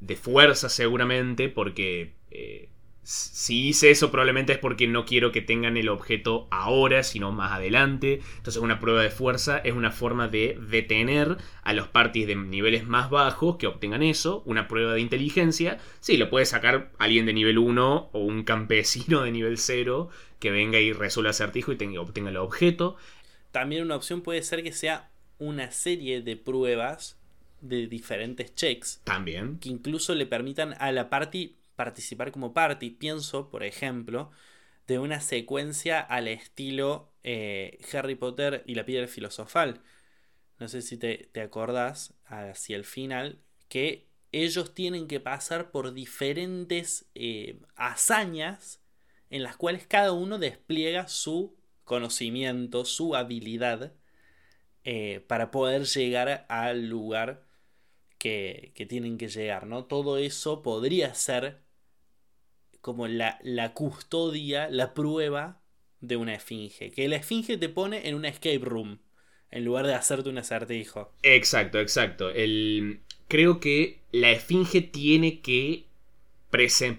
de 0.00 0.16
fuerza 0.16 0.68
seguramente, 0.68 1.48
porque 1.48 2.14
eh, 2.30 2.68
si 3.02 3.68
hice 3.68 3.90
eso 3.90 4.10
probablemente 4.10 4.52
es 4.52 4.58
porque 4.58 4.86
no 4.86 5.04
quiero 5.04 5.32
que 5.32 5.40
tengan 5.40 5.76
el 5.76 5.88
objeto 5.88 6.46
ahora, 6.50 7.02
sino 7.02 7.32
más 7.32 7.52
adelante. 7.52 8.20
Entonces 8.36 8.62
una 8.62 8.78
prueba 8.78 9.02
de 9.02 9.10
fuerza 9.10 9.58
es 9.58 9.74
una 9.74 9.90
forma 9.90 10.28
de 10.28 10.58
detener 10.68 11.38
a 11.62 11.72
los 11.72 11.88
parties 11.88 12.26
de 12.26 12.36
niveles 12.36 12.86
más 12.86 13.10
bajos 13.10 13.56
que 13.56 13.66
obtengan 13.66 14.02
eso. 14.02 14.42
Una 14.44 14.68
prueba 14.68 14.94
de 14.94 15.00
inteligencia, 15.00 15.78
sí, 16.00 16.16
lo 16.18 16.30
puede 16.30 16.46
sacar 16.46 16.92
alguien 16.98 17.26
de 17.26 17.32
nivel 17.32 17.58
1 17.58 18.10
o 18.12 18.18
un 18.18 18.44
campesino 18.44 19.22
de 19.22 19.32
nivel 19.32 19.58
0 19.58 20.10
que 20.38 20.50
venga 20.50 20.78
y 20.78 20.92
resuelva 20.92 21.30
acertijo 21.30 21.72
y 21.72 21.76
tenga, 21.76 22.00
obtenga 22.00 22.30
el 22.30 22.36
objeto. 22.36 22.96
También 23.50 23.82
una 23.82 23.96
opción 23.96 24.20
puede 24.20 24.42
ser 24.42 24.62
que 24.62 24.72
sea 24.72 25.10
una 25.38 25.70
serie 25.70 26.20
de 26.20 26.36
pruebas 26.36 27.18
de 27.60 27.86
diferentes 27.86 28.54
checks 28.54 29.00
También. 29.04 29.58
que 29.58 29.68
incluso 29.68 30.14
le 30.14 30.26
permitan 30.26 30.74
a 30.78 30.92
la 30.92 31.10
party 31.10 31.56
participar 31.80 32.30
como 32.30 32.52
party. 32.52 32.90
Pienso, 32.90 33.48
por 33.48 33.64
ejemplo, 33.64 34.30
de 34.86 34.98
una 34.98 35.22
secuencia 35.22 35.98
al 35.98 36.28
estilo 36.28 37.14
eh, 37.22 37.78
Harry 37.94 38.16
Potter 38.16 38.62
y 38.66 38.74
la 38.74 38.84
piedra 38.84 39.08
filosofal. 39.08 39.80
No 40.58 40.68
sé 40.68 40.82
si 40.82 40.98
te, 40.98 41.30
te 41.32 41.40
acordás 41.40 42.12
hacia 42.26 42.76
el 42.76 42.84
final 42.84 43.40
que 43.70 44.10
ellos 44.30 44.74
tienen 44.74 45.06
que 45.08 45.20
pasar 45.20 45.70
por 45.70 45.94
diferentes 45.94 47.10
eh, 47.14 47.62
hazañas 47.76 48.82
en 49.30 49.42
las 49.42 49.56
cuales 49.56 49.86
cada 49.86 50.12
uno 50.12 50.38
despliega 50.38 51.08
su 51.08 51.56
conocimiento, 51.84 52.84
su 52.84 53.16
habilidad 53.16 53.94
eh, 54.84 55.24
para 55.28 55.50
poder 55.50 55.84
llegar 55.86 56.44
al 56.50 56.90
lugar 56.90 57.46
que, 58.18 58.72
que 58.74 58.84
tienen 58.84 59.16
que 59.16 59.28
llegar, 59.28 59.66
¿no? 59.66 59.86
Todo 59.86 60.18
eso 60.18 60.60
podría 60.62 61.14
ser 61.14 61.69
como 62.80 63.06
la, 63.06 63.38
la 63.42 63.72
custodia, 63.74 64.68
la 64.70 64.94
prueba 64.94 65.60
de 66.00 66.16
una 66.16 66.34
esfinge. 66.34 66.90
Que 66.90 67.08
la 67.08 67.16
esfinge 67.16 67.58
te 67.58 67.68
pone 67.68 68.08
en 68.08 68.14
una 68.14 68.28
escape 68.28 68.60
room 68.60 69.00
en 69.50 69.64
lugar 69.64 69.86
de 69.86 69.94
hacerte 69.94 70.28
un 70.28 70.38
acertijo. 70.38 71.12
Exacto, 71.22 71.80
exacto. 71.80 72.30
El, 72.30 73.00
creo 73.28 73.60
que 73.60 74.00
la 74.12 74.30
esfinge 74.30 74.80
tiene 74.80 75.40
que 75.40 75.86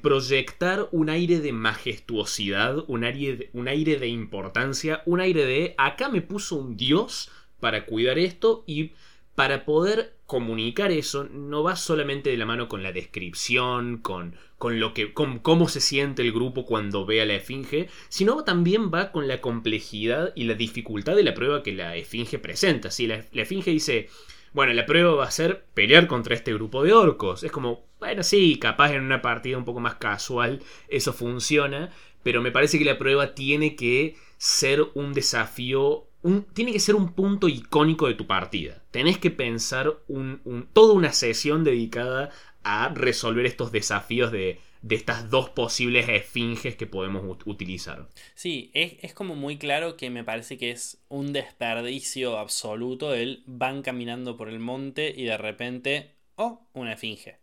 proyectar 0.01 0.87
un 0.91 1.09
aire 1.09 1.39
de 1.39 1.51
majestuosidad, 1.51 2.85
un 2.87 3.03
aire 3.03 3.49
un 3.53 3.67
aire 3.67 3.97
de 3.97 4.07
importancia, 4.07 5.01
un 5.05 5.19
aire 5.19 5.45
de 5.45 5.75
acá 5.77 6.07
me 6.07 6.21
puso 6.21 6.55
un 6.55 6.77
dios 6.77 7.29
para 7.59 7.85
cuidar 7.85 8.17
esto 8.17 8.63
y 8.65 8.91
para 9.35 9.65
poder 9.65 10.15
comunicar 10.31 10.93
eso 10.93 11.25
no 11.25 11.61
va 11.61 11.75
solamente 11.75 12.29
de 12.29 12.37
la 12.37 12.45
mano 12.45 12.69
con 12.69 12.83
la 12.83 12.93
descripción, 12.93 13.97
con, 13.97 14.37
con 14.57 14.79
lo 14.79 14.93
que, 14.93 15.13
con 15.13 15.39
cómo 15.39 15.67
se 15.67 15.81
siente 15.81 16.21
el 16.21 16.31
grupo 16.31 16.65
cuando 16.65 17.05
ve 17.05 17.21
a 17.21 17.25
la 17.25 17.33
esfinge, 17.33 17.89
sino 18.07 18.41
también 18.45 18.93
va 18.93 19.11
con 19.11 19.27
la 19.27 19.41
complejidad 19.41 20.31
y 20.33 20.45
la 20.45 20.53
dificultad 20.53 21.17
de 21.17 21.23
la 21.23 21.33
prueba 21.33 21.63
que 21.63 21.73
la 21.73 21.97
esfinge 21.97 22.39
presenta. 22.39 22.91
Si 22.91 23.07
la, 23.07 23.25
la 23.33 23.43
dice, 23.43 24.07
bueno, 24.53 24.71
la 24.71 24.85
prueba 24.85 25.15
va 25.15 25.25
a 25.25 25.31
ser 25.31 25.65
pelear 25.73 26.07
contra 26.07 26.33
este 26.33 26.53
grupo 26.53 26.81
de 26.81 26.93
orcos, 26.93 27.43
es 27.43 27.51
como, 27.51 27.83
bueno, 27.99 28.23
sí, 28.23 28.57
capaz 28.57 28.93
en 28.93 29.01
una 29.03 29.21
partida 29.21 29.57
un 29.57 29.65
poco 29.65 29.81
más 29.81 29.95
casual 29.95 30.63
eso 30.87 31.11
funciona, 31.11 31.91
pero 32.23 32.41
me 32.41 32.51
parece 32.51 32.79
que 32.79 32.85
la 32.85 32.97
prueba 32.97 33.35
tiene 33.35 33.75
que 33.75 34.15
ser 34.37 34.81
un 34.93 35.11
desafío 35.11 36.07
un- 36.23 36.43
tiene 36.45 36.71
que 36.73 36.79
ser 36.79 36.95
un 36.95 37.13
punto 37.13 37.47
icónico 37.49 38.07
de 38.07 38.13
tu 38.15 38.27
partida. 38.27 38.83
Tenés 38.91 39.17
que 39.17 39.31
pensar 39.31 39.93
un, 40.07 40.41
un- 40.45 40.67
toda 40.73 40.93
una 40.93 41.13
sesión 41.13 41.63
dedicada 41.63 42.29
a 42.63 42.89
resolver 42.89 43.45
estos 43.45 43.71
desafíos 43.71 44.31
de, 44.31 44.59
de 44.81 44.95
estas 44.95 45.29
dos 45.29 45.49
posibles 45.49 46.09
esfinges 46.09 46.75
que 46.75 46.87
podemos 46.87 47.23
ut- 47.23 47.43
utilizar. 47.45 48.07
Sí, 48.35 48.71
es, 48.73 48.95
es 49.01 49.13
como 49.13 49.35
muy 49.35 49.57
claro 49.57 49.97
que 49.97 50.09
me 50.09 50.23
parece 50.23 50.57
que 50.57 50.71
es 50.71 51.01
un 51.09 51.33
desperdicio 51.33 52.37
absoluto 52.37 53.13
el 53.13 53.43
van 53.45 53.81
caminando 53.81 54.37
por 54.37 54.49
el 54.49 54.59
monte 54.59 55.13
y 55.15 55.25
de 55.25 55.37
repente, 55.37 56.15
oh, 56.35 56.67
una 56.73 56.93
esfinge. 56.93 57.39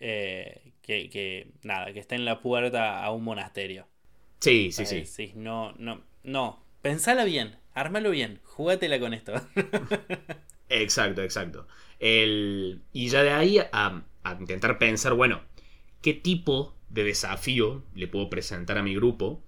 eh, 0.00 0.74
que, 0.82 1.10
que, 1.10 1.52
nada, 1.62 1.92
que 1.92 2.00
está 2.00 2.14
en 2.16 2.24
la 2.26 2.40
puerta 2.40 3.04
a 3.04 3.12
un 3.12 3.24
monasterio. 3.24 3.88
Sí, 4.40 4.72
sí, 4.72 4.86
sí. 4.86 5.04
Sí, 5.04 5.32
no, 5.36 5.72
no, 5.78 6.02
no. 6.22 6.64
Pensala 6.82 7.24
bien, 7.24 7.57
ármalo 7.80 8.10
bien, 8.10 8.40
jugátela 8.44 8.98
con 9.00 9.14
esto. 9.14 9.32
exacto, 10.68 11.22
exacto. 11.22 11.66
El, 11.98 12.82
y 12.92 13.08
ya 13.08 13.22
de 13.22 13.30
ahí 13.30 13.58
a, 13.58 14.02
a 14.22 14.36
intentar 14.38 14.78
pensar, 14.78 15.14
bueno, 15.14 15.42
¿qué 16.02 16.14
tipo 16.14 16.74
de 16.88 17.04
desafío 17.04 17.84
le 17.94 18.08
puedo 18.08 18.30
presentar 18.30 18.78
a 18.78 18.82
mi 18.82 18.94
grupo? 18.94 19.42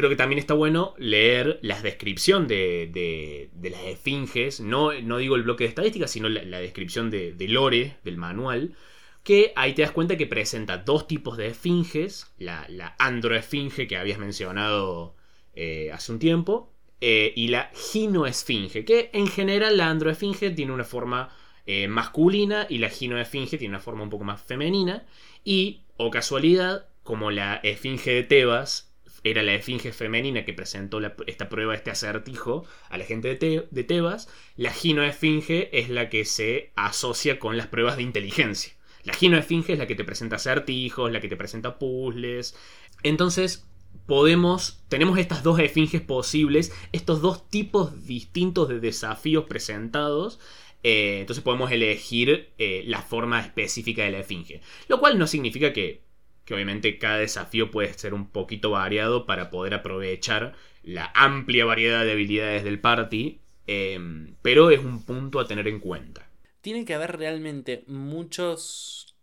creo 0.00 0.08
que 0.08 0.16
también 0.16 0.38
está 0.38 0.54
bueno 0.54 0.94
leer 0.96 1.58
la 1.60 1.80
descripción 1.82 2.48
de, 2.48 3.50
las 3.62 3.82
esfinges, 3.84 4.60
no, 4.60 4.98
no, 5.02 5.18
digo 5.18 5.36
el 5.36 5.42
bloque 5.42 5.64
de 5.64 5.68
estadísticas, 5.68 6.10
sino 6.10 6.28
la, 6.30 6.60
descripción 6.60 7.10
de, 7.10 7.34
lore 7.48 7.96
del 8.02 8.16
manual, 8.16 8.74
que 9.22 9.52
ahí 9.56 9.74
te 9.74 9.82
das 9.82 9.90
cuenta 9.90 10.16
que 10.16 10.26
presenta 10.26 10.78
dos 10.78 11.06
tipos 11.06 11.36
de 11.36 11.48
esfinges, 11.48 12.32
la, 12.38 12.64
la 12.70 12.96
androesfinge 12.98 13.86
que 13.86 13.98
habías 13.98 14.18
mencionado 14.18 15.14
eh, 15.54 15.90
hace 15.92 16.12
un 16.12 16.18
tiempo, 16.18 16.72
eh, 17.00 17.32
y 17.34 17.48
la 17.48 17.70
ginoesfinge, 17.74 18.84
que 18.84 19.10
en 19.12 19.26
general 19.26 19.76
la 19.76 19.88
androesfinge 19.88 20.50
tiene 20.50 20.72
una 20.72 20.84
forma 20.84 21.30
eh, 21.66 21.88
masculina 21.88 22.66
y 22.68 22.78
la 22.78 22.90
ginoesfinge 22.90 23.58
tiene 23.58 23.74
una 23.74 23.80
forma 23.80 24.02
un 24.02 24.10
poco 24.10 24.24
más 24.24 24.42
femenina, 24.42 25.06
y, 25.44 25.82
o 25.96 26.10
casualidad, 26.10 26.88
como 27.02 27.30
la 27.30 27.56
esfinge 27.62 28.12
de 28.12 28.22
Tebas 28.22 28.90
era 29.22 29.42
la 29.42 29.54
esfinge 29.54 29.92
femenina 29.92 30.44
que 30.44 30.54
presentó 30.54 31.00
esta 31.26 31.48
prueba, 31.48 31.74
este 31.74 31.90
acertijo 31.90 32.64
a 32.88 32.96
la 32.96 33.04
gente 33.04 33.36
de, 33.36 33.84
Tebas. 33.84 34.28
La 34.56 34.72
ginoesfinge 34.72 35.78
es 35.78 35.90
la 35.90 36.08
que 36.08 36.24
se 36.24 36.72
asocia 36.76 37.38
con 37.38 37.56
las 37.56 37.66
pruebas 37.66 37.96
de 37.96 38.02
inteligencia. 38.02 38.72
La 39.02 39.12
ginoesfinge 39.12 39.72
es 39.72 39.78
la 39.78 39.86
que 39.86 39.94
te 39.94 40.04
presenta 40.04 40.36
acertijos, 40.36 41.12
la 41.12 41.20
que 41.20 41.28
te 41.28 41.36
presenta 41.36 41.78
puzzles. 41.78 42.56
Entonces, 43.02 43.66
podemos, 44.10 44.82
tenemos 44.88 45.20
estas 45.20 45.44
dos 45.44 45.60
esfinges 45.60 46.00
posibles, 46.00 46.72
estos 46.90 47.22
dos 47.22 47.48
tipos 47.48 48.08
distintos 48.08 48.68
de 48.68 48.80
desafíos 48.80 49.44
presentados. 49.44 50.40
Eh, 50.82 51.18
entonces 51.20 51.44
podemos 51.44 51.70
elegir 51.70 52.48
eh, 52.58 52.82
la 52.86 53.02
forma 53.02 53.38
específica 53.38 54.02
de 54.02 54.10
la 54.10 54.18
esfinge. 54.18 54.62
Lo 54.88 54.98
cual 54.98 55.16
no 55.16 55.28
significa 55.28 55.72
que 55.72 56.02
que 56.44 56.54
obviamente 56.54 56.98
cada 56.98 57.18
desafío 57.18 57.70
puede 57.70 57.92
ser 57.92 58.12
un 58.12 58.30
poquito 58.30 58.72
variado 58.72 59.26
para 59.26 59.48
poder 59.50 59.74
aprovechar 59.74 60.54
la 60.82 61.12
amplia 61.14 61.64
variedad 61.64 62.04
de 62.04 62.10
habilidades 62.10 62.64
del 62.64 62.80
party, 62.80 63.38
em, 63.68 64.34
pero 64.42 64.72
es 64.72 64.80
un 64.80 65.04
punto 65.04 65.38
a 65.38 65.46
tener 65.46 65.68
en 65.68 65.78
cuenta. 65.78 66.28
Tiene 66.62 66.84
que 66.84 66.94
haber 66.94 67.16
realmente 67.16 67.84
muchos 67.86 69.14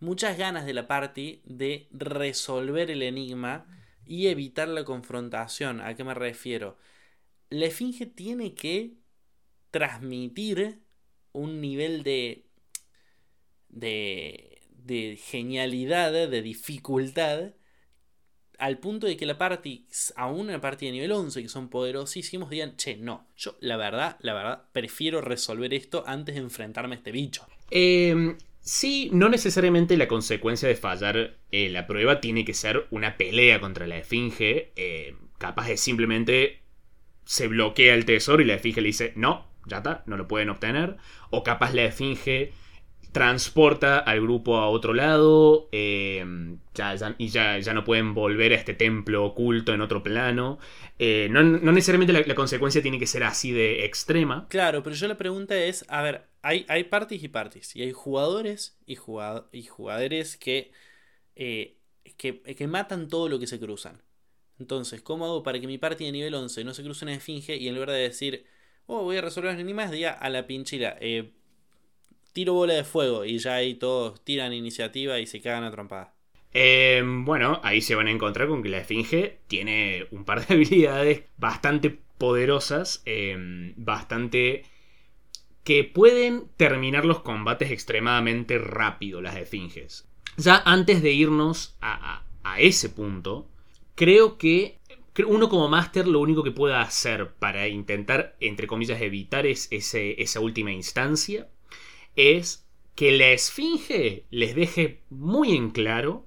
muchas 0.00 0.36
ganas 0.36 0.66
de 0.66 0.74
la 0.74 0.88
party 0.88 1.42
de 1.44 1.86
resolver 1.92 2.90
el 2.90 3.02
enigma 3.02 3.66
y 4.06 4.28
evitar 4.28 4.68
la 4.68 4.84
confrontación. 4.84 5.80
¿A 5.80 5.94
qué 5.94 6.04
me 6.04 6.14
refiero? 6.14 6.76
La 7.50 7.66
esfinge 7.66 8.06
tiene 8.06 8.54
que 8.54 8.94
transmitir 9.70 10.80
un 11.32 11.60
nivel 11.60 12.02
de 12.02 12.46
de 13.68 14.54
de 14.84 15.16
genialidad, 15.16 16.12
de 16.12 16.42
dificultad, 16.42 17.54
al 18.58 18.78
punto 18.78 19.06
de 19.06 19.16
que 19.16 19.26
la 19.26 19.38
party, 19.38 19.86
aún 20.16 20.48
una 20.48 20.60
party 20.60 20.86
de 20.86 20.92
nivel 20.92 21.12
11 21.12 21.42
que 21.42 21.48
son 21.48 21.68
poderosísimos, 21.68 22.50
digan, 22.50 22.76
che, 22.76 22.96
no, 22.96 23.26
yo 23.36 23.56
la 23.60 23.76
verdad, 23.76 24.16
la 24.20 24.34
verdad, 24.34 24.64
prefiero 24.72 25.20
resolver 25.20 25.72
esto 25.74 26.04
antes 26.06 26.34
de 26.34 26.42
enfrentarme 26.42 26.94
a 26.94 26.98
este 26.98 27.12
bicho. 27.12 27.46
Eh, 27.70 28.36
sí, 28.64 29.10
no 29.12 29.28
necesariamente 29.28 29.96
la 29.96 30.08
consecuencia 30.08 30.68
de 30.68 30.74
fallar 30.74 31.36
eh, 31.52 31.68
la 31.68 31.86
prueba 31.86 32.20
tiene 32.20 32.44
que 32.44 32.54
ser 32.54 32.86
una 32.90 33.16
pelea 33.16 33.60
contra 33.60 33.86
la 33.86 33.98
esfinge, 33.98 34.72
eh, 34.74 35.14
capaz 35.38 35.68
de 35.68 35.76
simplemente 35.76 36.62
se 37.24 37.46
bloquea 37.46 37.94
el 37.94 38.04
tesoro 38.04 38.42
y 38.42 38.46
la 38.46 38.54
esfinge 38.54 38.80
le 38.80 38.88
dice, 38.88 39.12
no, 39.14 39.46
ya 39.66 39.76
está, 39.78 40.02
no 40.06 40.16
lo 40.16 40.26
pueden 40.26 40.50
obtener, 40.50 40.96
o 41.30 41.44
capaz 41.44 41.72
la 41.72 41.84
esfinge 41.84 42.52
transporta 43.14 44.00
al 44.00 44.20
grupo 44.20 44.56
a 44.56 44.68
otro 44.68 44.92
lado 44.92 45.68
eh, 45.70 46.26
y 47.18 47.28
ya, 47.28 47.58
ya, 47.60 47.72
no 47.72 47.84
pueden 47.84 48.12
volver 48.12 48.52
a 48.52 48.56
este 48.56 48.74
templo 48.74 49.24
oculto 49.24 49.72
en 49.72 49.80
otro 49.82 50.02
plano. 50.02 50.58
Eh, 50.98 51.28
no, 51.30 51.44
necesariamente 51.44 52.12
la, 52.12 52.34
consecuencia 52.34 52.82
tiene 52.82 52.98
que 52.98 53.06
ser 53.06 53.22
así 53.22 53.52
de 53.52 53.84
extrema. 53.84 54.48
Claro, 54.48 54.82
pero 54.82 54.96
yo 54.96 55.06
la 55.06 55.16
pregunta 55.16 55.56
es, 55.56 55.84
a 55.88 56.02
ver, 56.02 56.26
hay, 56.44 56.66
hay 56.68 56.84
parties 56.84 57.22
y 57.24 57.28
parties, 57.28 57.74
y 57.74 57.82
hay 57.82 57.92
jugadores 57.92 58.76
y, 58.86 58.92
y 58.92 59.62
jugadores 59.64 60.36
que, 60.36 60.72
eh, 61.36 61.78
que, 62.18 62.42
que, 62.42 62.66
matan 62.66 63.08
todo 63.08 63.30
lo 63.30 63.38
que 63.38 63.46
se 63.46 63.58
cruzan. 63.58 64.02
Entonces, 64.58 65.00
¿cómo 65.00 65.24
hago 65.24 65.42
para 65.42 65.58
que 65.58 65.66
mi 65.66 65.78
party 65.78 66.04
de 66.04 66.12
nivel 66.12 66.34
11 66.34 66.62
no 66.64 66.74
se 66.74 66.82
cruce 66.84 67.06
una 67.06 67.14
esfinge 67.14 67.56
y 67.56 67.66
en 67.66 67.74
lugar 67.74 67.92
de 67.92 67.98
decir, 67.98 68.44
oh, 68.86 69.02
voy 69.02 69.16
a 69.16 69.22
resolver 69.22 69.52
los 69.52 69.60
enigmas, 69.60 69.90
diga 69.90 70.12
a 70.12 70.28
la 70.28 70.46
pinchila, 70.46 70.98
eh, 71.00 71.30
tiro 72.34 72.52
bola 72.52 72.74
de 72.74 72.84
fuego 72.84 73.24
y 73.24 73.38
ya 73.38 73.54
ahí 73.54 73.74
todos 73.74 74.22
tiran 74.22 74.52
iniciativa 74.52 75.18
y 75.20 75.26
se 75.26 75.40
cagan 75.40 75.64
a. 75.64 76.14
Em, 76.52 77.24
bueno, 77.24 77.58
ahí 77.64 77.80
se 77.80 77.94
van 77.94 78.06
a 78.06 78.10
encontrar 78.10 78.48
con 78.48 78.62
que 78.62 78.68
la 78.68 78.78
Esfinge 78.78 79.38
tiene 79.48 80.06
un 80.10 80.26
par 80.26 80.46
de 80.46 80.54
habilidades 80.54 81.24
bastante 81.38 81.98
poderosas, 82.18 83.02
em, 83.06 83.72
bastante 83.76 84.64
que 85.64 85.84
pueden 85.84 86.48
terminar 86.56 87.04
los 87.04 87.20
combates 87.20 87.70
extremadamente 87.70 88.58
rápido, 88.58 89.20
las 89.20 89.36
Esfinges. 89.36 90.06
Ya 90.36 90.62
antes 90.64 91.02
de 91.02 91.12
irnos 91.12 91.76
a, 91.80 92.22
ese 92.58 92.90
punto, 92.90 93.48
creo 93.94 94.36
que 94.36 94.78
uno 95.26 95.48
como 95.48 95.68
máster 95.68 96.06
lo 96.06 96.20
único 96.20 96.42
que 96.44 96.50
pueda 96.50 96.82
hacer 96.82 97.32
para 97.38 97.66
intentar, 97.68 98.36
entre 98.40 98.66
comillas, 98.66 99.00
evitar 99.00 99.46
es 99.46 99.68
esa 99.72 100.40
última 100.40 100.70
instancia 100.70 101.48
es 102.16 102.66
que 102.94 103.12
la 103.12 103.30
esfinge 103.30 104.24
les 104.30 104.54
deje 104.54 105.00
muy 105.10 105.56
en 105.56 105.70
claro 105.70 106.26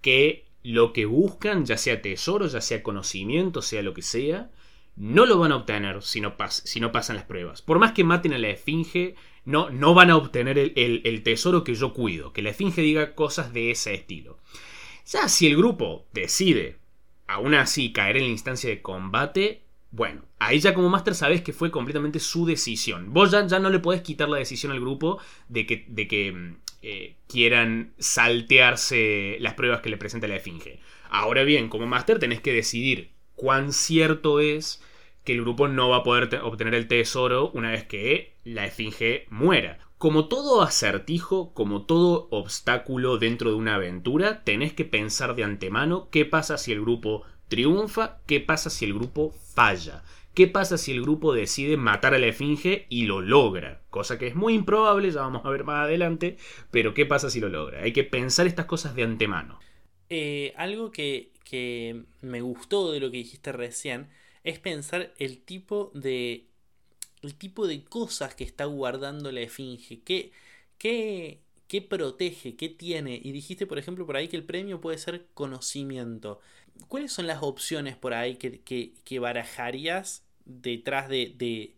que 0.00 0.46
lo 0.62 0.92
que 0.92 1.06
buscan, 1.06 1.64
ya 1.64 1.76
sea 1.76 2.02
tesoro, 2.02 2.46
ya 2.46 2.60
sea 2.60 2.82
conocimiento, 2.82 3.62
sea 3.62 3.82
lo 3.82 3.94
que 3.94 4.02
sea, 4.02 4.50
no 4.96 5.26
lo 5.26 5.38
van 5.38 5.52
a 5.52 5.56
obtener 5.56 6.02
si 6.02 6.20
no, 6.20 6.34
si 6.48 6.80
no 6.80 6.92
pasan 6.92 7.16
las 7.16 7.26
pruebas. 7.26 7.62
Por 7.62 7.78
más 7.78 7.92
que 7.92 8.04
maten 8.04 8.32
a 8.32 8.38
la 8.38 8.48
esfinge, 8.48 9.14
no, 9.44 9.70
no 9.70 9.94
van 9.94 10.10
a 10.10 10.16
obtener 10.16 10.58
el, 10.58 11.02
el, 11.04 11.22
tesoro 11.22 11.64
que 11.64 11.74
yo 11.74 11.92
cuido. 11.92 12.32
Que 12.32 12.42
la 12.42 12.50
esfinge 12.50 12.80
diga 12.80 13.14
cosas 13.14 13.52
de 13.52 13.70
ese 13.70 13.94
estilo. 13.94 14.38
Ya 15.06 15.28
si 15.28 15.46
el 15.46 15.56
grupo 15.56 16.06
decide, 16.12 16.78
aún 17.26 17.54
así, 17.54 17.92
caer 17.92 18.16
en 18.16 18.24
la 18.24 18.30
instancia 18.30 18.70
de 18.70 18.82
combate, 18.82 19.62
bueno, 19.90 20.22
ahí 20.38 20.58
ya 20.58 20.74
como 20.74 20.88
máster 20.88 21.14
sabes 21.14 21.42
que 21.42 21.52
fue 21.52 21.70
completamente 21.70 22.18
su 22.18 22.46
decisión. 22.46 23.12
Vos 23.12 23.30
ya, 23.30 23.46
ya, 23.46 23.58
no 23.58 23.70
le 23.70 23.78
podés 23.78 24.00
quitar 24.02 24.28
la 24.28 24.38
decisión 24.38 24.72
al 24.72 24.80
grupo 24.80 25.20
de 25.48 25.66
que, 25.66 25.84
de 25.88 26.08
que 26.08 26.32
mm, 26.32 26.56
eh, 26.82 27.16
quieran 27.28 27.94
saltearse 27.98 29.36
las 29.40 29.54
pruebas 29.54 29.80
que 29.80 29.90
le 29.90 29.96
presenta 29.96 30.28
la 30.28 30.36
Esfinge. 30.36 30.80
Ahora 31.08 31.44
bien, 31.44 31.68
como 31.68 31.86
máster 31.86 32.18
tenés 32.18 32.40
que 32.40 32.52
decidir 32.52 33.15
cuán 33.36 33.72
cierto 33.72 34.40
es 34.40 34.82
que 35.24 35.32
el 35.32 35.42
grupo 35.42 35.68
no 35.68 35.88
va 35.88 35.98
a 35.98 36.02
poder 36.02 36.40
obtener 36.42 36.74
el 36.74 36.88
tesoro 36.88 37.50
una 37.52 37.70
vez 37.70 37.84
que 37.84 38.34
la 38.44 38.64
Esfinge 38.64 39.26
muera. 39.30 39.78
Como 39.98 40.28
todo 40.28 40.62
acertijo, 40.62 41.54
como 41.54 41.86
todo 41.86 42.28
obstáculo 42.30 43.18
dentro 43.18 43.50
de 43.50 43.56
una 43.56 43.76
aventura, 43.76 44.44
tenés 44.44 44.72
que 44.72 44.84
pensar 44.84 45.34
de 45.34 45.44
antemano 45.44 46.08
qué 46.10 46.24
pasa 46.24 46.58
si 46.58 46.72
el 46.72 46.82
grupo 46.82 47.22
triunfa, 47.48 48.18
¿qué 48.26 48.40
pasa 48.40 48.70
si 48.70 48.84
el 48.84 48.94
grupo 48.94 49.32
falla? 49.54 50.02
¿Qué 50.34 50.46
pasa 50.46 50.76
si 50.76 50.92
el 50.92 51.00
grupo 51.00 51.32
decide 51.32 51.78
matar 51.78 52.12
a 52.12 52.18
la 52.18 52.26
esfinge 52.26 52.84
y 52.90 53.06
lo 53.06 53.22
logra? 53.22 53.80
Cosa 53.88 54.18
que 54.18 54.26
es 54.26 54.34
muy 54.34 54.52
improbable, 54.52 55.10
ya 55.10 55.22
vamos 55.22 55.46
a 55.46 55.48
ver 55.48 55.64
más 55.64 55.84
adelante, 55.84 56.36
pero 56.70 56.92
¿qué 56.92 57.06
pasa 57.06 57.30
si 57.30 57.40
lo 57.40 57.48
logra? 57.48 57.80
Hay 57.80 57.94
que 57.94 58.04
pensar 58.04 58.46
estas 58.46 58.66
cosas 58.66 58.94
de 58.94 59.02
antemano. 59.02 59.58
Eh, 60.10 60.52
algo 60.58 60.90
que, 60.92 61.32
que 61.46 62.04
me 62.22 62.40
gustó 62.42 62.92
de 62.92 63.00
lo 63.00 63.10
que 63.10 63.18
dijiste 63.18 63.52
recién 63.52 64.08
es 64.44 64.58
pensar 64.58 65.14
el 65.18 65.38
tipo 65.44 65.92
de 65.94 66.48
el 67.22 67.34
tipo 67.36 67.66
de 67.66 67.84
cosas 67.84 68.34
que 68.34 68.44
está 68.44 68.64
guardando 68.66 69.32
la 69.32 69.40
esfinge. 69.42 70.00
¿Qué, 70.02 70.32
qué, 70.78 71.40
qué 71.68 71.82
protege? 71.82 72.56
¿Qué 72.56 72.68
tiene? 72.68 73.20
Y 73.22 73.32
dijiste, 73.32 73.66
por 73.66 73.78
ejemplo, 73.78 74.06
por 74.06 74.16
ahí 74.16 74.28
que 74.28 74.36
el 74.36 74.44
premio 74.44 74.80
puede 74.80 74.98
ser 74.98 75.26
conocimiento. 75.34 76.40
¿Cuáles 76.88 77.12
son 77.12 77.26
las 77.26 77.42
opciones 77.42 77.96
por 77.96 78.14
ahí 78.14 78.36
que, 78.36 79.18
barajarías 79.20 80.24
detrás 80.44 81.08
de, 81.08 81.74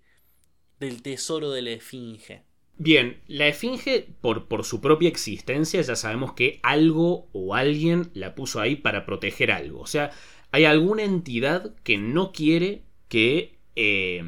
del 0.81 1.03
tesoro 1.03 1.51
de 1.51 1.63
la 1.63 1.71
esfinge? 1.71 2.48
Bien, 2.79 3.21
la 3.27 3.49
esfinge, 3.49 4.07
por, 4.21 4.47
por, 4.47 4.64
su 4.64 4.81
propia 4.81 5.09
existencia, 5.09 5.81
ya 5.81 5.97
sabemos 5.97 6.33
que 6.33 6.61
algo 6.62 7.29
o 7.33 7.55
alguien 7.55 8.11
la 8.14 8.35
puso 8.35 8.61
ahí 8.61 8.77
para 8.77 9.05
proteger 9.05 9.51
algo. 9.51 9.81
O 9.81 9.87
sea, 9.87 10.11
hay 10.53 10.64
alguna 10.64 11.03
entidad 11.03 11.75
que 11.83 11.99
no 11.99 12.31
quiere 12.31 12.83
que 13.09 13.57
eh, 13.75 14.23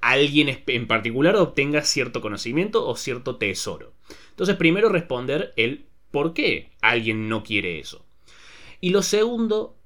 alguien 0.00 0.62
en 0.66 0.86
particular 0.86 1.36
obtenga 1.36 1.82
cierto 1.82 2.22
conocimiento 2.22 2.86
o 2.86 2.96
cierto 2.96 3.36
tesoro. 3.36 3.92
Entonces, 4.30 4.56
primero 4.56 4.88
responder 4.88 5.52
el 5.56 5.90
¿Por 6.10 6.34
qué 6.34 6.70
alguien 6.80 7.28
no 7.28 7.42
quiere 7.42 7.78
eso? 7.78 8.04
Y 8.80 8.90
lo 8.90 9.02
segundo, 9.02 9.76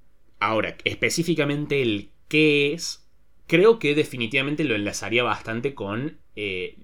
ahora, 0.41 0.77
específicamente 0.85 1.83
el 1.83 2.11
qué 2.29 2.73
es, 2.73 3.07
creo 3.47 3.79
que 3.79 3.95
definitivamente 3.95 4.65
lo 4.65 4.75
enlazaría 4.75 5.23
bastante 5.23 5.75
con 5.75 6.19
eh, 6.37 6.77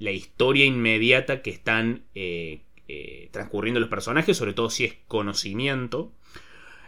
la 0.00 0.10
historia 0.10 0.64
inmediata 0.64 1.42
que 1.42 1.50
están 1.50 2.02
eh, 2.16 2.62
eh, 2.88 3.28
transcurriendo 3.30 3.78
los 3.78 3.88
personajes, 3.88 4.36
sobre 4.36 4.52
todo 4.52 4.68
si 4.68 4.84
es 4.84 4.96
conocimiento. 5.06 6.12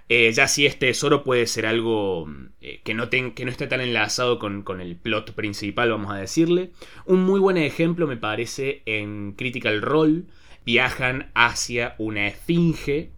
ya 0.09 0.47
si 0.49 0.67
este 0.67 0.89
tesoro 0.89 1.23
puede 1.23 1.47
ser 1.47 1.65
algo 1.65 2.29
que, 2.85 2.93
no 2.93 3.09
que 3.09 3.45
no 3.45 3.51
esté 3.51 3.67
tan 3.67 3.81
enlazado 3.81 4.39
con, 4.39 4.63
con, 4.63 4.81
el 4.81 4.97
plot 4.97 5.33
principal, 5.33 5.91
vamos 5.91 6.13
a 6.13 6.17
decirle. 6.19 6.73
Un 7.07 7.23
muy 7.23 7.41
buen 7.41 7.57
ejemplo 7.57 8.07
me 8.07 8.19
parece 8.19 8.83
en 8.85 9.33
Critical 9.33 9.81
Role. 9.81 10.25
Viajan 10.67 11.31
hacia 11.35 11.95
una 11.99 12.27
esfinge 12.27 13.11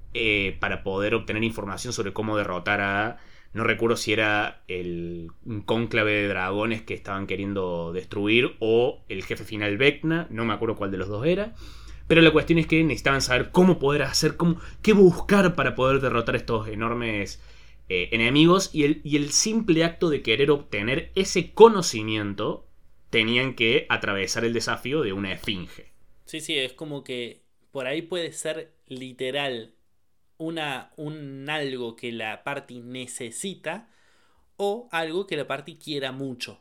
para 0.60 0.84
poder 0.84 1.14
obtener 1.14 1.42
información 1.42 1.92
sobre 1.92 2.12
cómo 2.12 2.36
derrotar 2.36 2.80
a 2.80 3.18
no 3.54 3.64
recuerdo 3.64 3.96
si 3.96 4.12
era 4.12 4.62
el, 4.66 5.30
cónclave 5.64 6.12
de 6.12 6.28
dragones 6.28 6.82
que 6.82 6.94
estaban 6.94 7.26
queriendo 7.26 7.92
destruir 7.92 8.56
o 8.58 9.04
el 9.08 9.22
jefe 9.24 9.44
final 9.44 9.78
Vecna, 9.78 10.26
no 10.30 10.44
me 10.44 10.52
acuerdo 10.52 10.74
cuál 10.74 10.90
de 10.90 10.98
los 10.98 11.08
dos 11.08 11.24
era. 11.24 11.54
Pero 12.08 12.20
la 12.20 12.32
cuestión 12.32 12.58
es 12.58 12.66
que 12.66 12.82
necesitaban 12.82 13.22
saber 13.22 13.50
cómo 13.50 13.78
poder 13.78 14.02
hacer, 14.02 14.36
cómo, 14.36 14.60
qué 14.82 14.92
buscar 14.92 15.54
para 15.54 15.74
poder 15.74 16.02
derrotar 16.02 16.36
estos 16.36 16.68
enormes 16.68 17.40
eh, 17.88 18.10
enemigos. 18.12 18.70
Y 18.74 18.84
el, 18.84 19.00
y 19.04 19.16
el 19.16 19.30
simple 19.30 19.84
acto 19.84 20.10
de 20.10 20.20
querer 20.20 20.50
obtener 20.50 21.12
ese 21.14 21.52
conocimiento, 21.52 22.68
tenían 23.08 23.54
que 23.54 23.86
atravesar 23.88 24.44
el 24.44 24.52
desafío 24.52 25.02
de 25.02 25.12
una 25.12 25.32
esfinge. 25.32 25.92
Sí, 26.24 26.40
sí, 26.40 26.58
es 26.58 26.72
como 26.72 27.04
que 27.04 27.44
por 27.70 27.86
ahí 27.86 28.02
puede 28.02 28.32
ser 28.32 28.74
literal 28.88 29.76
una, 30.38 30.92
un 30.96 31.48
algo 31.50 31.96
que 31.96 32.12
la 32.12 32.44
party 32.44 32.80
necesita 32.80 33.88
o 34.56 34.88
algo 34.92 35.26
que 35.26 35.36
la 35.36 35.46
party 35.46 35.76
quiera 35.76 36.12
mucho. 36.12 36.60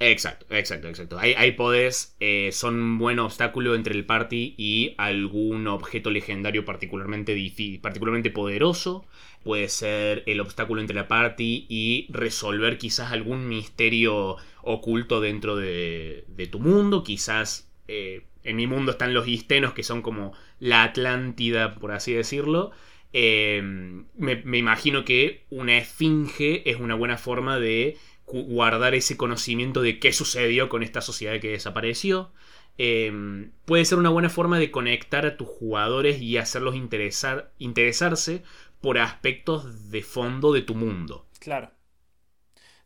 Exacto, 0.00 0.46
exacto, 0.50 0.88
exacto. 0.88 1.18
Ahí, 1.18 1.34
ahí 1.36 1.52
podés, 1.52 2.16
eh, 2.20 2.50
son 2.52 2.98
buen 2.98 3.18
obstáculo 3.20 3.74
entre 3.74 3.94
el 3.94 4.04
party 4.04 4.54
y 4.58 4.94
algún 4.98 5.66
objeto 5.68 6.10
legendario 6.10 6.64
particularmente, 6.64 7.34
particularmente 7.80 8.30
poderoso. 8.30 9.04
Puede 9.44 9.68
ser 9.68 10.24
el 10.26 10.40
obstáculo 10.40 10.80
entre 10.80 10.96
la 10.96 11.06
party 11.08 11.66
y 11.68 12.06
resolver 12.10 12.76
quizás 12.76 13.12
algún 13.12 13.48
misterio 13.48 14.36
oculto 14.62 15.20
dentro 15.20 15.56
de, 15.56 16.24
de 16.28 16.46
tu 16.48 16.58
mundo. 16.58 17.04
Quizás 17.04 17.70
eh, 17.88 18.24
en 18.42 18.56
mi 18.56 18.66
mundo 18.66 18.92
están 18.92 19.14
los 19.14 19.28
histenos 19.28 19.74
que 19.74 19.84
son 19.84 20.02
como 20.02 20.32
la 20.58 20.82
Atlántida, 20.82 21.74
por 21.76 21.92
así 21.92 22.12
decirlo. 22.12 22.72
Em, 23.16 24.06
me, 24.16 24.58
imagino 24.58 25.04
que 25.04 25.46
una 25.48 25.78
esfinge 25.78 26.68
es 26.68 26.80
una 26.80 26.96
buena 26.96 27.16
forma 27.16 27.60
de 27.60 27.96
guardar 28.26 28.96
ese 28.96 29.16
conocimiento 29.16 29.82
de 29.82 30.00
qué 30.00 30.12
sucedió 30.12 30.68
con 30.68 30.82
esta 30.82 31.00
sociedad 31.00 31.40
que 31.40 31.52
desapareció. 31.52 32.32
Em, 32.76 33.52
puede 33.66 33.84
ser 33.84 33.98
una 33.98 34.10
buena 34.10 34.30
forma 34.30 34.58
de 34.58 34.72
conectar 34.72 35.26
a 35.26 35.36
tus 35.36 35.46
jugadores 35.46 36.20
y 36.20 36.38
hacerlos 36.38 36.74
interesar, 36.74 37.52
interesarse 37.58 38.42
por 38.80 38.98
aspectos 38.98 39.92
de 39.92 40.02
fondo 40.02 40.52
de 40.52 40.62
tu 40.62 40.74
mundo. 40.74 41.28
Claro. 41.38 41.70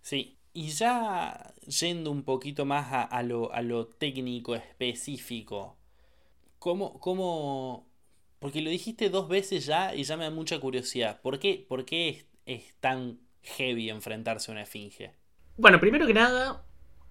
Sí. 0.03 0.37
Y 0.53 0.69
ya 0.69 1.55
yendo 1.67 2.11
un 2.11 2.23
poquito 2.23 2.67
más 2.67 2.89
a, 2.93 3.23
lo, 3.23 3.51
a 3.55 3.63
lo, 3.63 3.87
técnico 3.87 4.55
específico, 4.55 5.79
¿cómo, 6.59 7.01
cómo, 7.01 7.88
porque 8.39 8.61
lo 8.61 8.71
dijiste 8.71 9.11
dos 9.11 9.29
veces 9.29 9.67
ya 9.67 9.95
y 9.95 10.05
ya 10.05 10.17
me 10.17 10.25
da 10.25 10.31
mucha 10.31 10.59
curiosidad. 10.59 11.21
¿Por 11.21 11.39
qué, 11.39 11.65
por 11.69 11.85
qué 11.85 12.27
es, 12.47 12.75
tan 12.81 13.21
heavy 13.43 13.91
enfrentarse 13.91 14.51
a 14.51 14.53
una 14.53 14.63
esfinge? 14.63 15.13
Bueno, 15.57 15.81
primero 15.81 16.07
que 16.07 16.15
nada, 16.15 16.65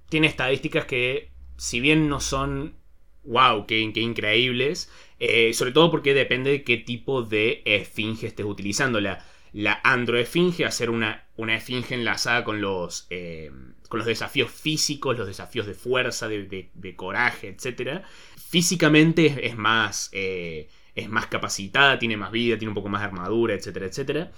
tiene 0.09 0.27
estadísticas 0.27 0.85
que, 0.85 1.31
si 1.57 1.79
bien 1.79 2.07
no 2.07 2.19
son 2.19 2.75
wow, 3.23 3.65
qué, 3.67 3.79
increíbles, 3.79 4.89
eh, 5.19 5.53
sobre 5.53 5.71
todo 5.71 5.91
porque 5.91 6.13
depende 6.13 6.51
de 6.51 6.63
qué 6.63 6.77
tipo 6.77 7.23
de 7.23 7.61
esfinge 7.65 8.27
estés 8.27 8.45
utilizando. 8.45 9.01
La, 9.01 9.25
la 9.53 9.81
androesfinge, 9.83 10.65
hacer 10.65 10.89
una, 10.89 11.25
una 11.35 11.55
esfinge 11.55 11.95
enlazada 11.95 12.43
con 12.43 12.61
los, 12.61 13.07
eh, 13.09 13.51
con 13.89 13.99
los 13.99 14.07
desafíos 14.07 14.51
físicos, 14.51 15.17
los 15.17 15.27
desafíos 15.27 15.67
de 15.67 15.73
fuerza, 15.73 16.27
de, 16.27 16.93
coraje, 16.95 17.49
etc. 17.49 18.03
Físicamente 18.37 19.45
es, 19.45 19.57
más... 19.57 20.09
Eh, 20.13 20.69
es 20.97 21.09
más 21.09 21.27
capacitada, 21.27 21.99
tiene 21.99 22.17
más 22.17 22.31
vida, 22.31 22.57
tiene 22.57 22.69
un 22.69 22.75
poco 22.75 22.89
más 22.89 23.01
de 23.01 23.05
armadura, 23.05 23.53
etcétera, 23.53 23.85
etcétera. 23.85 24.31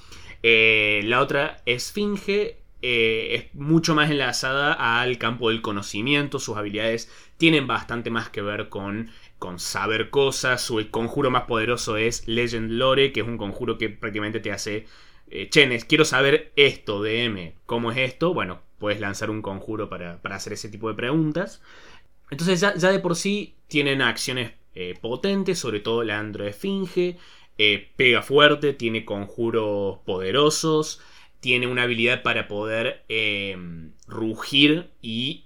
Eh, 0.43 1.01
la 1.05 1.21
otra, 1.21 1.61
Esfinge, 1.65 2.57
eh, 2.81 3.35
es 3.35 3.55
mucho 3.55 3.95
más 3.95 4.11
enlazada 4.11 5.01
al 5.01 5.17
campo 5.17 5.49
del 5.49 5.61
conocimiento, 5.61 6.37
sus 6.37 6.57
habilidades 6.57 7.09
tienen 7.37 7.65
bastante 7.65 8.09
más 8.09 8.29
que 8.29 8.41
ver 8.41 8.67
con, 8.67 9.09
con 9.37 9.57
saber 9.59 10.09
cosas, 10.09 10.61
su 10.61 10.85
conjuro 10.91 11.31
más 11.31 11.43
poderoso 11.43 11.95
es 11.95 12.27
Legend 12.27 12.71
Lore, 12.71 13.13
que 13.13 13.21
es 13.21 13.27
un 13.27 13.37
conjuro 13.37 13.77
que 13.77 13.89
prácticamente 13.89 14.41
te 14.41 14.51
hace, 14.51 14.85
eh, 15.29 15.49
Chenes, 15.49 15.85
quiero 15.85 16.03
saber 16.03 16.51
esto 16.57 17.01
de 17.01 17.23
M, 17.23 17.55
¿cómo 17.65 17.91
es 17.91 17.97
esto? 17.99 18.33
Bueno, 18.33 18.61
puedes 18.79 18.99
lanzar 18.99 19.29
un 19.29 19.41
conjuro 19.41 19.89
para, 19.89 20.19
hacer 20.23 20.53
ese 20.53 20.67
tipo 20.67 20.89
de 20.89 20.95
preguntas. 20.95 21.61
Entonces 22.29 22.59
ya, 22.59 22.75
ya 22.75 22.91
de 22.91 22.99
por 22.99 23.15
sí 23.15 23.55
tienen 23.67 24.01
acciones 24.01 24.51
eh, 24.75 24.97
potente, 24.99 25.55
sobre 25.55 25.79
todo 25.79 26.03
la 26.03 26.19
androesfinge. 26.19 27.17
Eh, 27.57 27.91
pega 27.97 28.21
fuerte, 28.21 28.73
tiene 28.73 29.03
conjuros 29.03 29.99
poderosos, 30.05 31.01
tiene 31.41 31.67
una 31.67 31.83
habilidad 31.83 32.23
para 32.23 32.47
poder 32.47 33.03
em, 33.09 33.91
rugir 34.07 34.91
y 35.01 35.45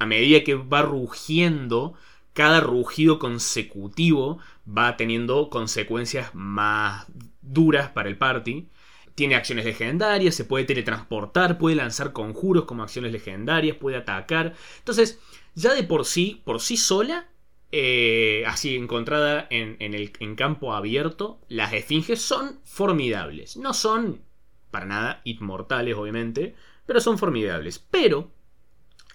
a 0.00 0.06
medida 0.06 0.42
que 0.42 0.54
va 0.54 0.82
rugiendo, 0.82 1.94
cada 2.32 2.60
rugido 2.60 3.18
consecutivo 3.18 4.38
va 4.66 4.96
teniendo 4.96 5.50
consecuencias 5.50 6.34
más 6.34 7.06
duras 7.42 7.90
para 7.90 8.08
el 8.08 8.16
party. 8.16 8.68
Tiene 9.14 9.34
acciones 9.34 9.64
legendarias, 9.66 10.34
se 10.34 10.44
puede 10.44 10.64
teletransportar, 10.64 11.58
puede 11.58 11.76
lanzar 11.76 12.12
conjuros 12.12 12.64
como 12.64 12.82
acciones 12.82 13.12
legendarias, 13.12 13.76
puede 13.76 13.98
atacar. 13.98 14.54
Entonces, 14.78 15.20
ya 15.54 15.74
de 15.74 15.82
por 15.82 16.04
sí, 16.06 16.40
por 16.44 16.60
sí 16.60 16.76
sola, 16.76 17.28
eh, 17.72 18.42
así 18.46 18.76
encontrada 18.76 19.46
en, 19.50 19.76
el, 19.80 20.12
campo 20.36 20.74
abierto, 20.74 21.40
las 21.48 21.72
esfinges 21.72 22.20
son 22.20 22.60
formidables. 22.64 23.56
No 23.56 23.74
son 23.74 24.22
para 24.70 24.86
nada 24.86 25.20
inmortales, 25.24 25.96
obviamente, 25.96 26.54
pero 26.86 27.00
son 27.00 27.18
formidables. 27.18 27.78
Pero 27.78 28.30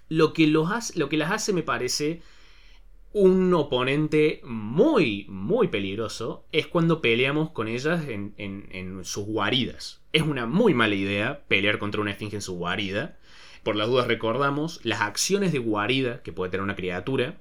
lo 0.07 0.33
que, 0.33 0.47
los 0.47 0.95
lo 0.95 1.09
que 1.09 1.17
las 1.17 1.31
hace 1.31 1.51
me 1.51 1.63
parece 1.63 2.21
un 3.11 3.53
oponente 3.53 4.41
muy, 4.43 5.25
muy 5.29 5.69
peligroso 5.69 6.45
es 6.51 6.67
cuando 6.67 7.01
peleamos 7.01 7.51
con 7.51 7.67
ellas 7.67 8.07
en, 8.07 8.33
en, 8.37 9.05
sus 9.05 9.25
guaridas. 9.25 10.01
Es 10.11 10.21
una 10.21 10.45
muy 10.45 10.73
mala 10.73 10.95
idea 10.95 11.45
pelear 11.47 11.79
contra 11.79 12.01
una 12.01 12.11
esfinge 12.11 12.35
en 12.35 12.41
su 12.41 12.55
guarida. 12.55 13.17
Por 13.63 13.75
las 13.75 13.87
dudas 13.87 14.07
recordamos 14.07 14.79
las 14.83 15.01
acciones 15.01 15.51
de 15.53 15.59
guarida 15.59 16.23
que 16.23 16.33
puede 16.33 16.51
tener 16.51 16.63
una 16.63 16.75
criatura 16.75 17.39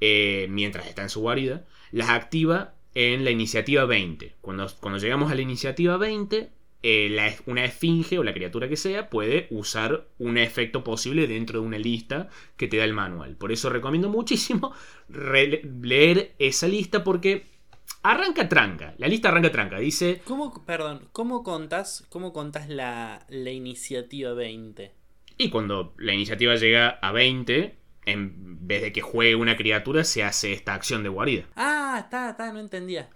eh, 0.00 0.46
mientras 0.50 0.86
está 0.86 1.02
en 1.02 1.10
su 1.10 1.20
guarida, 1.20 1.66
las 1.90 2.10
activa 2.10 2.74
en 2.94 3.24
la 3.24 3.30
iniciativa 3.30 3.84
20. 3.84 4.36
Cuando, 4.40 4.66
cuando 4.80 4.98
llegamos 4.98 5.30
a 5.30 5.34
la 5.34 5.42
iniciativa 5.42 5.96
20, 5.96 6.50
eh, 6.82 7.36
una 7.46 7.64
esfinge 7.64 8.18
o 8.18 8.24
la 8.24 8.32
criatura 8.32 8.68
que 8.68 8.76
sea 8.76 9.10
puede 9.10 9.48
usar 9.50 10.06
un 10.18 10.38
efecto 10.38 10.84
posible 10.84 11.26
dentro 11.26 11.60
de 11.60 11.66
una 11.66 11.78
lista 11.78 12.28
que 12.56 12.68
te 12.68 12.76
da 12.76 12.84
el 12.84 12.92
manual. 12.92 13.36
Por 13.36 13.52
eso 13.52 13.68
recomiendo 13.70 14.08
muchísimo 14.10 14.72
leer 15.08 16.34
esa 16.38 16.68
lista 16.68 17.02
porque 17.02 17.46
arranca 18.02 18.48
tranca. 18.48 18.94
La 18.98 19.08
lista 19.08 19.28
arranca 19.28 19.50
tranca. 19.50 19.78
Dice. 19.78 20.22
¿Cómo, 20.24 20.64
perdón, 20.64 21.08
¿cómo 21.12 21.42
contás, 21.42 22.06
cómo 22.10 22.32
contás 22.32 22.68
la, 22.68 23.26
la 23.28 23.50
iniciativa 23.50 24.32
20? 24.34 24.92
Y 25.36 25.50
cuando 25.50 25.94
la 25.98 26.14
iniciativa 26.14 26.56
llega 26.56 26.88
a 26.88 27.12
20, 27.12 27.77
en 28.08 28.66
vez 28.66 28.82
de 28.82 28.92
que 28.92 29.00
juegue 29.00 29.34
una 29.34 29.56
criatura, 29.56 30.04
se 30.04 30.22
hace 30.22 30.52
esta 30.52 30.74
acción 30.74 31.02
de 31.02 31.08
guarida. 31.08 31.44
Ah, 31.56 32.00
está, 32.04 32.30
está, 32.30 32.52
no 32.52 32.60
entendía. 32.60 33.08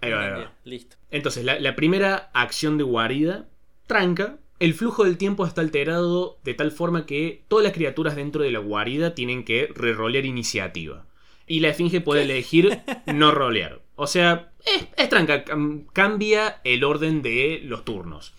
Listo. 0.63 0.97
Entonces, 1.11 1.43
la, 1.45 1.75
primera 1.75 2.29
acción 2.33 2.77
de 2.77 2.83
guarida 2.83 3.47
tranca. 3.87 4.37
El 4.59 4.73
flujo 4.73 5.03
del 5.03 5.17
tiempo 5.17 5.45
está 5.45 5.61
alterado 5.61 6.39
de 6.43 6.53
tal 6.53 6.71
forma 6.71 7.05
que 7.05 7.43
todas 7.47 7.63
las 7.63 7.73
criaturas 7.73 8.15
dentro 8.15 8.43
de 8.43 8.51
la 8.51 8.59
guarida 8.59 9.13
tienen 9.13 9.43
que 9.43 9.69
rerolear 9.75 10.25
iniciativa. 10.25 11.05
Y 11.47 11.59
la 11.59 11.69
esfinge 11.69 11.99
puede 11.99 12.23
elegir 12.23 12.79
no 13.07 13.31
rolear. 13.31 13.81
O 13.95 14.07
sea, 14.07 14.51
es, 14.65 14.87
es 14.95 15.09
tranca, 15.09 15.43
cambia 15.91 16.61
el 16.63 16.83
orden 16.83 17.21
de 17.21 17.61
los 17.63 17.83
turnos. 17.83 18.33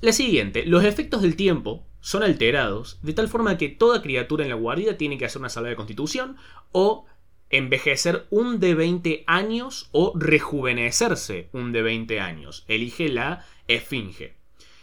La 0.00 0.12
siguiente, 0.12 0.66
los 0.66 0.84
efectos 0.84 1.22
del 1.22 1.36
tiempo 1.36 1.86
son 2.00 2.22
alterados 2.22 2.98
de 3.02 3.12
tal 3.12 3.28
forma 3.28 3.58
que 3.58 3.68
toda 3.68 4.02
criatura 4.02 4.44
en 4.44 4.50
la 4.50 4.56
guardia 4.56 4.96
tiene 4.96 5.18
que 5.18 5.26
hacer 5.26 5.40
una 5.40 5.48
salva 5.48 5.68
de 5.68 5.76
constitución 5.76 6.36
o 6.72 7.06
envejecer 7.50 8.26
un 8.30 8.60
de 8.60 8.74
20 8.74 9.24
años 9.26 9.88
o 9.92 10.12
rejuvenecerse 10.16 11.48
un 11.52 11.72
de 11.72 11.82
20 11.82 12.20
años. 12.20 12.64
Elige 12.68 13.08
la 13.08 13.44
esfinge. 13.68 14.34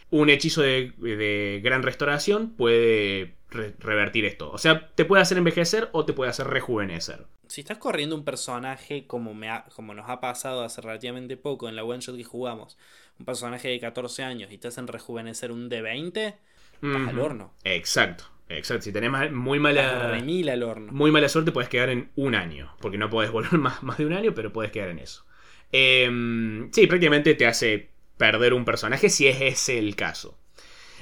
Un 0.09 0.29
hechizo 0.29 0.61
de, 0.61 1.61
gran 1.63 1.83
restauración 1.83 2.51
puede 2.51 3.35
revertir 3.49 4.25
esto. 4.25 4.51
O 4.51 4.57
sea, 4.57 4.89
te 4.95 5.05
puede 5.05 5.21
hacer 5.21 5.37
envejecer 5.37 5.89
o 5.93 6.05
te 6.05 6.13
puede 6.13 6.29
hacer 6.29 6.47
rejuvenecer. 6.47 7.25
Si 7.47 7.61
estás 7.61 7.77
corriendo 7.77 8.15
un 8.15 8.25
personaje 8.25 9.07
como, 9.07 9.33
me 9.33 9.49
como 9.73 9.93
nos 9.93 10.09
ha 10.09 10.19
pasado 10.19 10.63
hace 10.63 10.81
relativamente 10.81 11.37
poco 11.37 11.69
en 11.69 11.77
la 11.77 11.85
one 11.85 12.01
shot 12.01 12.17
que 12.17 12.25
jugamos, 12.25 12.77
un 13.19 13.25
personaje 13.25 13.69
de 13.69 13.79
14 13.79 14.23
años 14.23 14.51
y 14.51 14.57
te 14.57 14.67
hacen 14.67 14.87
rejuvenecer 14.87 15.51
un 15.51 15.69
de 15.69 15.81
20, 15.81 16.37
al 16.81 17.19
horno. 17.19 17.53
Exacto. 17.63 18.25
Exacto, 18.49 18.83
si 18.83 18.93
tenés 18.93 19.31
muy 19.31 19.59
mala. 19.59 20.13
al 20.13 20.63
horno. 20.63 20.91
Muy 20.93 21.11
mala 21.11 21.27
suerte, 21.27 21.51
puedes 21.51 21.69
quedar 21.69 21.89
en 21.89 22.11
un 22.15 22.33
año. 22.33 22.73
Porque 22.79 22.97
no 22.97 23.09
puedes 23.09 23.31
volver 23.33 23.57
más, 23.59 23.83
más 23.83 23.97
de 23.97 24.05
un 24.05 24.13
año, 24.13 24.33
pero 24.33 24.53
puedes 24.53 24.71
quedar 24.71 24.89
en 24.89 24.99
eso. 24.99 25.25
Em, 25.71 26.71
sí, 26.71 26.87
prácticamente 26.87 27.35
te 27.35 27.45
hace 27.45 27.89
perder 28.17 28.53
un 28.53 28.65
personaje 28.65 29.09
si 29.09 29.27
es 29.27 29.41
ese 29.41 29.77
el 29.77 29.95
caso. 29.95 30.37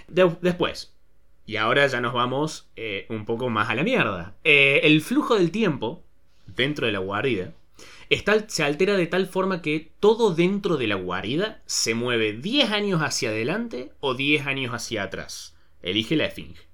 después, 0.08 0.96
y 1.46 1.58
ahora 1.58 1.86
ya 1.88 2.02
nos 2.02 2.14
vamos 2.14 2.70
eh, 2.76 3.06
un 3.10 3.26
poco 3.26 3.50
más 3.50 3.70
a 3.70 3.76
la 3.76 3.84
mierda. 3.84 4.36
Eh, 4.44 4.82
el 4.84 5.02
flujo 5.02 5.36
del 5.36 5.52
tiempo 5.52 6.04
dentro 6.48 6.88
de 6.88 6.92
la 6.92 7.00
guarida 7.00 7.54
está, 8.10 8.50
se 8.50 8.64
altera 8.64 8.98
de 8.98 9.08
tal 9.08 9.28
forma 9.28 9.62
que 9.62 9.92
todo 10.00 10.34
dentro 10.34 10.78
de 10.78 10.88
la 10.88 10.96
guarida 10.96 11.62
se 11.66 11.94
mueve 11.94 12.34
10 12.34 12.72
años 12.72 13.02
hacia 13.02 13.30
adelante 13.30 13.92
o 14.00 14.16
10 14.16 14.48
años 14.48 14.74
hacia 14.74 15.04
atrás. 15.04 15.55
Elige 15.86 16.16
la 16.16 16.26
esfinge 16.26 16.66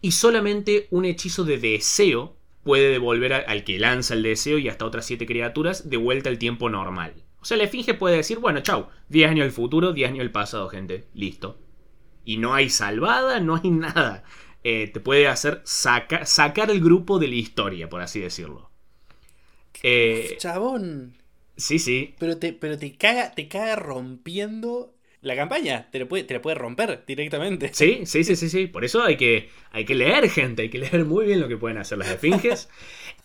y 0.00 0.12
solamente 0.12 0.86
un 0.90 1.04
hechizo 1.04 1.44
de 1.44 1.58
deseo 1.58 2.36
puede 2.62 2.90
devolver 2.90 3.32
al 3.32 3.64
que 3.64 3.78
lanza 3.78 4.14
el 4.14 4.22
deseo 4.22 4.58
y 4.58 4.68
hasta 4.68 4.84
otras 4.84 5.06
7 5.06 5.26
criaturas 5.26 5.88
de 5.88 5.96
vuelta 5.96 6.28
al 6.28 6.38
tiempo 6.38 6.68
normal. 6.68 7.14
O 7.40 7.44
sea, 7.44 7.56
la 7.56 7.64
Esfinge 7.64 7.94
puede 7.94 8.16
decir, 8.16 8.38
bueno, 8.38 8.60
chau, 8.60 8.88
10 9.08 9.30
años 9.30 9.44
al 9.44 9.52
futuro, 9.52 9.92
10 9.92 10.10
años 10.10 10.20
al 10.20 10.30
pasado, 10.30 10.68
gente, 10.68 11.06
listo. 11.14 11.58
Y 12.24 12.36
no 12.36 12.52
hay 12.52 12.68
salvada, 12.68 13.40
no 13.40 13.56
hay 13.56 13.70
nada. 13.70 14.24
Eh, 14.62 14.88
te 14.88 15.00
puede 15.00 15.26
hacer 15.26 15.62
sacar 15.64 16.70
el 16.70 16.80
grupo 16.80 17.18
de 17.18 17.28
la 17.28 17.36
historia, 17.36 17.88
por 17.88 18.02
así 18.02 18.20
decirlo. 18.20 18.70
Eh, 19.82 20.36
Chabón. 20.38 21.16
Sí, 21.56 21.78
sí. 21.78 22.14
Pero 22.18 22.36
te, 22.36 22.52
pero 22.52 22.78
te 22.78 22.94
caga, 22.94 23.32
te 23.32 23.48
caga 23.48 23.76
rompiendo 23.76 24.94
la 25.22 25.36
campaña. 25.36 25.88
Te 25.90 25.98
la, 25.98 26.06
puede, 26.06 26.24
te 26.24 26.40
puede 26.40 26.56
romper 26.56 27.04
directamente. 27.06 27.70
Sí, 27.72 28.02
sí, 28.04 28.24
sí, 28.24 28.36
sí, 28.36 28.48
sí. 28.48 28.66
Por 28.66 28.84
eso 28.84 29.02
hay 29.02 29.16
que, 29.16 29.50
hay 29.70 29.84
que 29.84 29.94
leer, 29.94 30.28
gente. 30.30 30.62
Hay 30.62 30.70
que 30.70 30.78
leer 30.78 31.04
muy 31.04 31.26
bien 31.26 31.40
lo 31.40 31.48
que 31.48 31.56
pueden 31.56 31.78
hacer 31.78 31.98
las 31.98 32.10
esfinges. 32.10 32.68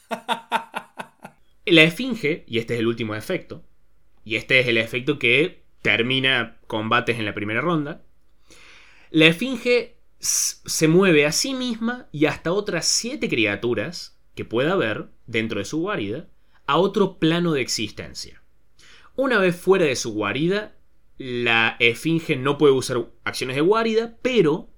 la 1.65 1.84
esfinge, 1.84 2.43
y 2.47 2.60
este 2.60 2.75
es 2.75 2.79
el 2.79 2.88
último 2.88 3.15
efecto, 3.15 3.63
y 4.23 4.36
este 4.36 4.60
es 4.60 4.67
el 4.67 4.77
efecto 4.77 5.19
que 5.19 5.63
termina 5.81 6.58
combates 6.67 7.17
en 7.17 7.25
la 7.25 7.34
primera 7.34 7.62
ronda. 7.62 8.03
La 9.12 9.27
esfinge 9.27 9.97
se 10.19 10.88
mueve 10.88 11.25
a 11.25 11.31
sí 11.31 11.53
misma 11.53 12.08
y 12.12 12.25
hasta 12.25 12.51
otras 12.51 12.88
siete 12.88 13.29
criaturas 13.29 14.19
que 14.34 14.45
pueda 14.45 14.73
haber 14.73 15.10
dentro 15.27 15.60
de 15.60 15.65
su 15.65 15.79
guarida 15.79 16.27
a 16.65 16.77
otro 16.77 17.19
plano 17.19 17.53
de 17.53 17.62
existencia. 17.62 18.41
Una 19.15 19.38
vez 19.38 19.55
fuera 19.55 19.86
de 19.86 19.95
su 19.95 20.13
guarida, 20.13 20.74
la 21.17 21.78
esfinge 21.80 22.36
no 22.36 22.58
puede 22.58 22.73
usar 22.73 23.08
acciones 23.23 23.56
de 23.56 23.62
guarida, 23.62 24.17
pero 24.21 24.69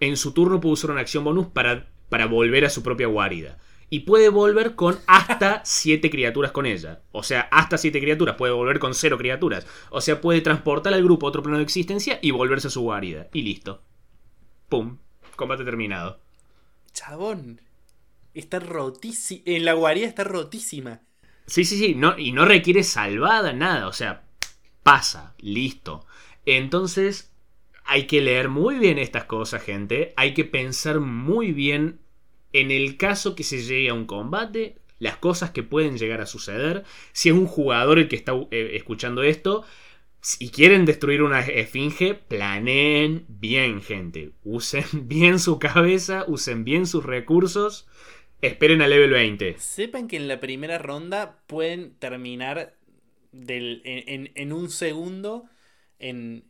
en 0.00 0.16
su 0.16 0.32
turno 0.32 0.60
puede 0.60 0.74
usar 0.74 0.90
una 0.90 1.00
acción 1.00 1.24
bonus 1.24 1.46
para, 1.48 1.90
para 2.08 2.26
volver 2.26 2.64
a 2.64 2.70
su 2.70 2.82
propia 2.82 3.06
guarida. 3.06 3.58
Y 3.90 4.00
puede 4.00 4.28
volver 4.28 4.74
con 4.74 4.98
hasta 5.06 5.62
7 5.64 6.10
criaturas 6.10 6.52
con 6.52 6.66
ella. 6.66 7.02
O 7.12 7.22
sea, 7.22 7.42
hasta 7.52 7.78
7 7.78 8.00
criaturas. 8.00 8.36
Puede 8.36 8.52
volver 8.52 8.78
con 8.78 8.94
0 8.94 9.16
criaturas. 9.18 9.66
O 9.90 10.00
sea, 10.00 10.20
puede 10.20 10.40
transportar 10.40 10.94
al 10.94 11.04
grupo 11.04 11.26
a 11.26 11.28
otro 11.28 11.42
plano 11.42 11.58
de 11.58 11.64
existencia 11.64 12.18
y 12.20 12.30
volverse 12.30 12.68
a 12.68 12.70
su 12.70 12.80
guarida. 12.80 13.28
Y 13.32 13.42
listo. 13.42 13.82
Pum. 14.68 14.98
Combate 15.36 15.64
terminado. 15.64 16.20
Chabón. 16.92 17.60
Está 18.32 18.58
rotísima. 18.58 19.42
En 19.44 19.64
la 19.64 19.74
guarida 19.74 20.06
está 20.06 20.24
rotísima. 20.24 21.02
Sí, 21.46 21.64
sí, 21.64 21.78
sí. 21.78 21.94
No, 21.94 22.18
y 22.18 22.32
no 22.32 22.46
requiere 22.46 22.82
salvada, 22.82 23.52
nada. 23.52 23.86
O 23.86 23.92
sea, 23.92 24.23
pasa, 24.84 25.34
listo. 25.40 26.06
Entonces, 26.46 27.32
hay 27.84 28.06
que 28.06 28.20
leer 28.20 28.48
muy 28.48 28.78
bien 28.78 28.98
estas 28.98 29.24
cosas, 29.24 29.62
gente. 29.62 30.12
Hay 30.16 30.34
que 30.34 30.44
pensar 30.44 31.00
muy 31.00 31.50
bien 31.50 31.98
en 32.52 32.70
el 32.70 32.96
caso 32.96 33.34
que 33.34 33.42
se 33.42 33.62
llegue 33.62 33.88
a 33.88 33.94
un 33.94 34.06
combate, 34.06 34.76
las 35.00 35.16
cosas 35.16 35.50
que 35.50 35.64
pueden 35.64 35.98
llegar 35.98 36.20
a 36.20 36.26
suceder. 36.26 36.84
Si 37.12 37.28
es 37.28 37.34
un 37.34 37.46
jugador 37.46 37.98
el 37.98 38.08
que 38.08 38.16
está 38.16 38.32
eh, 38.52 38.70
escuchando 38.74 39.24
esto, 39.24 39.64
si 40.20 40.50
quieren 40.50 40.84
destruir 40.84 41.22
una 41.22 41.40
esfinge, 41.40 42.14
planeen 42.14 43.26
bien, 43.28 43.82
gente. 43.82 44.30
Usen 44.44 44.84
bien 45.08 45.38
su 45.38 45.58
cabeza, 45.58 46.24
usen 46.28 46.64
bien 46.64 46.86
sus 46.86 47.04
recursos. 47.04 47.88
Esperen 48.40 48.82
a 48.82 48.88
level 48.88 49.10
20. 49.10 49.56
Sepan 49.58 50.06
que 50.06 50.16
en 50.16 50.28
la 50.28 50.40
primera 50.40 50.78
ronda 50.78 51.42
pueden 51.46 51.94
terminar 51.98 52.76
en, 53.46 54.52
un 54.52 54.70
segundo 54.70 55.44
en, 55.98 56.44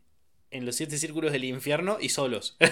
los 0.51 0.77
siete 0.77 0.99
círculos 0.99 1.33
del 1.33 1.45
infierno 1.45 1.99
y 2.01 2.11
solos. 2.11 2.57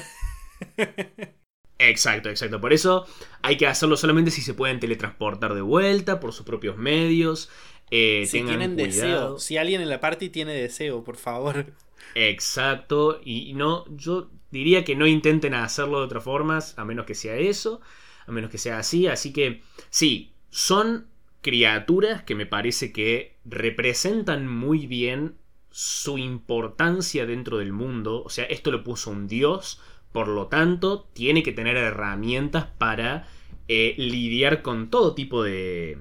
Exacto, 1.78 2.28
exacto. 2.28 2.60
Por 2.60 2.72
eso 2.72 3.06
hay 3.42 3.56
que 3.56 3.66
hacerlo 3.66 3.96
solamente 3.96 4.30
si 4.30 4.40
se 4.40 4.54
pueden 4.54 4.78
teletransportar 4.78 5.52
de 5.52 5.62
vuelta 5.62 6.20
por 6.20 6.32
sus 6.32 6.46
propios 6.46 6.76
medios. 6.76 7.50
Eh, 7.90 8.24
si 8.28 8.42
tienen 8.42 8.76
deseo. 8.76 9.40
Si 9.40 9.56
alguien 9.56 9.80
en 9.80 9.88
la 9.88 9.98
party 9.98 10.28
tiene 10.28 10.52
deseo, 10.52 11.02
por 11.02 11.16
favor. 11.16 11.74
Exacto. 12.14 13.20
Y 13.24 13.52
no, 13.54 13.84
yo 13.96 14.30
diría 14.52 14.84
que 14.84 14.94
no 14.94 15.08
intenten 15.08 15.54
hacerlo 15.54 15.98
de 15.98 16.04
otras 16.04 16.22
formas, 16.22 16.78
a 16.78 16.84
menos 16.84 17.04
que 17.04 17.16
sea 17.16 17.34
eso, 17.34 17.80
a 18.26 18.32
menos 18.32 18.50
que 18.50 18.58
sea 18.58 18.78
así. 18.78 19.08
Así 19.08 19.32
que 19.32 19.62
sí, 19.90 20.32
son 20.50 21.08
criaturas 21.42 22.22
que 22.22 22.34
me 22.34 22.46
parece 22.46 22.92
que 22.92 23.36
representan 23.44 24.48
muy 24.48 24.86
bien 24.86 25.34
su 25.70 26.18
importancia 26.18 27.26
dentro 27.26 27.58
del 27.58 27.72
mundo. 27.72 28.22
O 28.22 28.30
sea, 28.30 28.44
esto 28.44 28.70
lo 28.70 28.84
puso 28.84 29.10
un 29.10 29.26
dios, 29.26 29.80
por 30.12 30.28
lo 30.28 30.46
tanto, 30.46 31.08
tiene 31.12 31.42
que 31.42 31.52
tener 31.52 31.76
herramientas 31.76 32.66
para 32.78 33.26
eh, 33.68 33.94
lidiar 33.98 34.62
con 34.62 34.88
todo 34.90 35.14
tipo 35.14 35.42
de, 35.42 35.98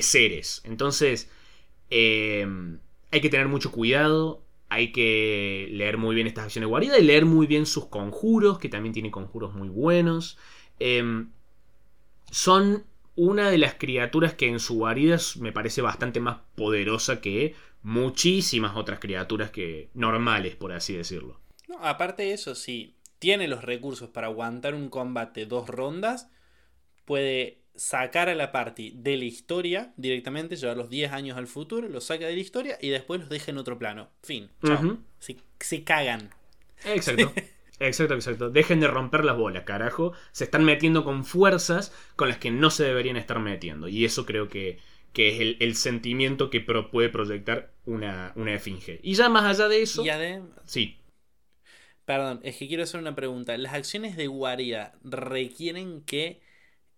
seres. 0.00 0.60
Entonces, 0.64 1.30
eh, 1.90 2.46
hay 3.10 3.20
que 3.20 3.30
tener 3.30 3.48
mucho 3.48 3.72
cuidado. 3.72 4.42
Hay 4.68 4.90
que 4.90 5.68
leer 5.70 5.98
muy 5.98 6.16
bien 6.16 6.26
estas 6.26 6.46
acciones 6.46 6.66
de 6.66 6.70
guarida 6.70 6.98
y 6.98 7.04
leer 7.04 7.26
muy 7.26 7.46
bien 7.46 7.64
sus 7.64 7.86
conjuros, 7.86 8.58
que 8.58 8.68
también 8.68 8.92
tiene 8.92 9.12
conjuros 9.12 9.54
muy 9.54 9.68
buenos. 9.68 10.36
Eh, 10.80 11.24
son 12.32 12.84
una 13.16 13.50
de 13.50 13.58
las 13.58 13.74
criaturas 13.74 14.34
que 14.34 14.48
en 14.48 14.60
su 14.60 14.74
guarida 14.74 15.18
me 15.38 15.52
parece 15.52 15.82
bastante 15.82 16.20
más 16.20 16.38
poderosa 16.54 17.20
que 17.20 17.54
muchísimas 17.82 18.76
otras 18.76 18.98
criaturas 18.98 19.50
que 19.50 19.90
normales, 19.94 20.56
por 20.56 20.72
así 20.72 20.94
decirlo. 20.96 21.40
No, 21.68 21.78
aparte 21.78 22.24
de 22.24 22.32
eso, 22.32 22.54
si 22.54 22.96
tiene 23.18 23.48
los 23.48 23.62
recursos 23.62 24.08
para 24.10 24.26
aguantar 24.26 24.74
un 24.74 24.88
combate 24.88 25.46
dos 25.46 25.68
rondas, 25.68 26.28
puede 27.04 27.64
sacar 27.74 28.28
a 28.28 28.34
la 28.34 28.52
party 28.52 28.92
de 28.96 29.16
la 29.16 29.24
historia 29.24 29.92
directamente, 29.96 30.56
llevar 30.56 30.76
los 30.76 30.90
10 30.90 31.12
años 31.12 31.36
al 31.36 31.46
futuro, 31.46 31.88
los 31.88 32.04
saca 32.04 32.26
de 32.26 32.34
la 32.34 32.40
historia 32.40 32.78
y 32.80 32.88
después 32.88 33.20
los 33.20 33.28
deja 33.28 33.50
en 33.50 33.58
otro 33.58 33.78
plano. 33.78 34.10
Fin. 34.22 34.50
Chao. 34.64 34.98
se, 35.18 35.84
cagan. 35.84 36.30
Exacto. 36.84 37.32
Exacto, 37.80 38.14
exacto. 38.14 38.50
Dejen 38.50 38.80
de 38.80 38.88
romper 38.88 39.24
las 39.24 39.36
bolas, 39.36 39.64
carajo. 39.64 40.12
Se 40.32 40.44
están 40.44 40.64
metiendo 40.64 41.04
con 41.04 41.24
fuerzas 41.24 41.92
con 42.16 42.28
las 42.28 42.38
que 42.38 42.50
no 42.50 42.70
se 42.70 42.84
deberían 42.84 43.16
estar 43.16 43.38
metiendo. 43.40 43.88
Y 43.88 44.04
eso 44.04 44.26
creo 44.26 44.48
que, 44.48 44.78
que 45.12 45.28
es 45.28 45.56
el, 45.60 45.74
sentimiento 45.74 46.50
que 46.50 46.60
puede 46.60 47.08
proyectar 47.08 47.72
una, 47.84 48.32
una, 48.36 48.54
esfinge. 48.54 49.00
Y 49.02 49.14
ya 49.14 49.28
más 49.28 49.44
allá 49.44 49.68
de 49.68 49.82
eso. 49.82 50.04
Sí. 50.64 50.98
Perdón, 52.04 52.40
es 52.42 52.56
que 52.56 52.68
quiero 52.68 52.82
hacer 52.82 53.00
una 53.00 53.14
pregunta. 53.14 53.56
¿Las 53.56 53.74
acciones 53.74 54.16
de 54.16 54.26
guardia 54.26 54.92
requieren 55.02 56.02
que 56.02 56.40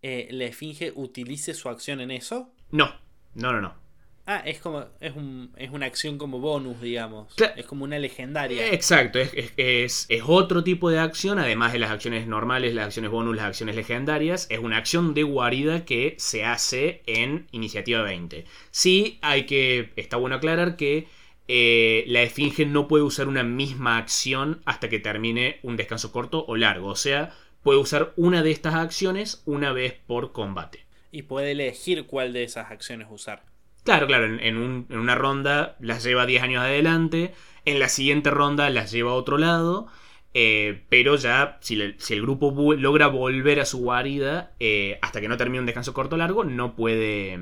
eh, 0.03 0.29
la 0.31 0.45
esfinge 0.45 0.93
utilice 0.95 1.55
su 1.55 1.69
acción 1.69 2.01
en 2.01 2.11
eso? 2.11 2.53
No, 2.71 2.95
no, 3.35 3.53
no, 3.53 3.61
no. 3.61 3.86
Ah, 4.29 4.43
es 4.45 4.59
como. 4.59 4.85
Es, 4.99 5.15
un, 5.15 5.53
es 5.57 5.71
una 5.71 5.87
acción 5.87 6.19
como 6.19 6.41
bonus, 6.41 6.81
digamos. 6.81 7.33
Es 7.57 7.65
como 7.65 7.85
una 7.85 7.97
legendaria. 7.99 8.73
Exacto, 8.73 9.21
es, 9.21 9.33
es, 9.57 10.07
es, 10.09 10.23
otro 10.27 10.65
tipo 10.65 10.91
de 10.91 10.99
acción, 10.99 11.39
además 11.39 11.73
de 11.73 11.79
las 11.79 11.93
acciones 11.93 12.27
normales, 12.27 12.75
las 12.75 12.87
acciones 12.87 13.13
bonus, 13.13 13.37
las 13.37 13.47
acciones 13.47 13.77
legendarias. 13.77 14.49
Es 14.51 14.59
una 14.59 14.79
acción 14.79 15.15
de 15.15 15.23
guarida 15.23 15.85
que 15.85 16.17
se 16.19 16.45
hace 16.45 17.03
en 17.07 17.47
iniciativa 17.53 18.03
20. 18.03 18.45
Sí, 18.73 19.21
hay 19.23 19.47
que. 19.47 19.93
Está 19.95 20.17
bueno 20.17 20.37
aclarar 20.37 20.77
que 20.77 21.07
eh, 21.47 22.03
la 22.09 22.23
esfinge 22.23 22.67
no 22.67 22.89
puede 22.89 23.05
usar 23.05 23.29
una 23.29 23.45
misma 23.45 23.97
acción 23.97 24.61
hasta 24.65 24.89
que 24.89 24.99
termine 24.99 25.61
un 25.63 25.77
descanso 25.77 26.11
corto 26.11 26.45
o 26.49 26.57
largo. 26.57 26.89
O 26.89 26.97
sea, 26.97 27.33
puede 27.63 27.79
usar 27.79 28.13
una 28.17 28.43
de 28.43 28.51
estas 28.51 28.75
acciones 28.75 29.43
una 29.47 29.73
vez 29.73 29.95
por 29.95 30.33
combate. 30.33 30.85
Y 31.13 31.23
puede 31.23 31.53
elegir 31.53 32.07
cuál 32.07 32.33
de 32.33 32.43
esas 32.43 32.73
acciones 32.73 33.07
usar. 33.09 33.45
Claro, 33.87 34.09
claro, 34.09 34.25
en, 34.27 34.87
una 34.91 35.15
ronda 35.15 35.77
las 35.79 36.03
lleva 36.03 36.27
10 36.27 36.43
años 36.43 36.61
adelante, 36.61 37.33
en 37.65 37.79
la 37.79 37.89
siguiente 37.89 38.31
ronda 38.31 38.69
las 38.69 38.91
lleva 38.91 39.13
a 39.13 39.15
otro 39.15 39.39
lado, 39.39 39.87
eh, 40.35 40.83
pero 40.89 41.15
ya 41.15 41.59
si, 41.61 41.81
el 41.81 42.23
grupo 42.23 42.75
logra 42.75 43.07
volver 43.07 43.61
a 43.61 43.65
su 43.65 43.79
guarida, 43.79 44.57
eh, 44.59 44.99
hasta 45.03 45.21
que 45.21 45.29
no 45.29 45.37
termine 45.37 45.61
un 45.61 45.67
descanso 45.67 45.95
corto 45.95 46.17
o 46.17 46.19
largo, 46.19 46.43
no 46.43 46.75
puede, 46.75 47.39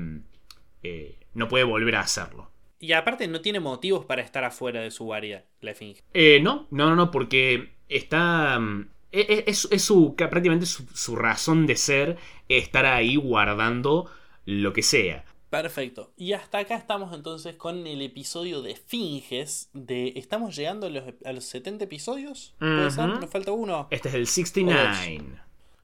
eh, 0.83 1.15
no 1.33 1.47
puede 1.47 1.63
volver 1.63 1.95
a 1.95 2.01
hacerlo. 2.01 2.51
Y 2.79 2.91
aparte 2.91 3.27
no 3.27 3.41
tiene 3.41 3.59
motivos 3.59 4.05
para 4.05 4.21
estar 4.21 4.43
afuera 4.43 4.81
de 4.81 4.91
su 4.91 5.05
guarida, 5.05 5.45
la 5.61 5.73
finge. 5.73 6.03
no, 6.43 6.67
no, 6.69 6.89
no, 6.89 6.95
no, 6.95 7.09
porque 7.09 7.71
está... 7.89 8.59
Mm, 8.59 8.89
e, 9.11 9.45
e, 9.47 9.49
es, 9.49 9.83
su, 9.83 10.15
prácticamente 10.15 10.67
su 10.67 11.15
razón 11.15 11.65
de 11.65 11.75
ser 11.75 12.17
estar 12.49 12.85
ahí 12.85 13.15
guardando 13.15 14.11
lo 14.45 14.73
que 14.73 14.83
sea. 14.83 15.25
Perfecto. 15.61 16.11
Y 16.17 16.33
hasta 16.33 16.59
acá 16.59 16.75
estamos 16.75 17.13
entonces 17.13 17.55
con 17.55 17.87
el 17.87 18.01
episodio 18.01 18.61
de 18.61 18.75
Finges. 18.75 19.69
De... 19.73 20.13
¿Estamos 20.15 20.55
llegando 20.55 20.87
a 20.87 21.33
los, 21.33 21.45
70 21.45 21.83
episodios? 21.85 22.55
¿Puede 22.59 22.91
ser? 22.91 23.07
Nos 23.07 23.29
falta 23.29 23.51
uno. 23.51 23.87
Este 23.89 24.09
es 24.09 24.15
el 24.15 24.27
69. 24.27 25.39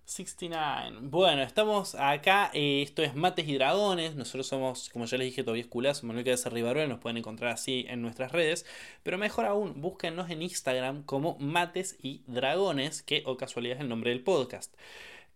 69. 0.06 0.98
Bueno, 1.04 1.42
estamos 1.42 1.96
acá. 1.96 2.52
Eh, 2.54 2.82
esto 2.82 3.02
es 3.02 3.16
Mates 3.16 3.48
y 3.48 3.56
Dragones. 3.56 4.16
Nosotros 4.16 4.48
somos, 4.48 4.90
como 4.90 5.06
ya 5.06 5.18
les 5.18 5.28
dije, 5.28 5.44
Tobias 5.44 5.68
Culazo, 5.68 6.06
Manuel 6.06 6.26
Cabeza 6.26 6.50
Rivarola. 6.50 6.88
Nos 6.88 7.00
pueden 7.00 7.18
encontrar 7.18 7.54
así 7.54 7.86
en 7.88 8.02
nuestras 8.02 8.34
redes. 8.34 8.66
Pero 9.04 9.18
mejor 9.18 9.46
aún, 9.46 9.80
búsquennos 9.80 10.30
en 10.30 10.42
Instagram 10.42 11.04
como 11.04 11.38
Mates 11.40 11.98
y 12.02 12.24
Dragones, 12.28 13.04
que 13.04 13.24
o 13.26 13.38
casualidad 13.38 13.78
es 13.78 13.82
el 13.82 13.90
nombre 13.90 14.10
del 14.10 14.22
podcast. 14.22 14.76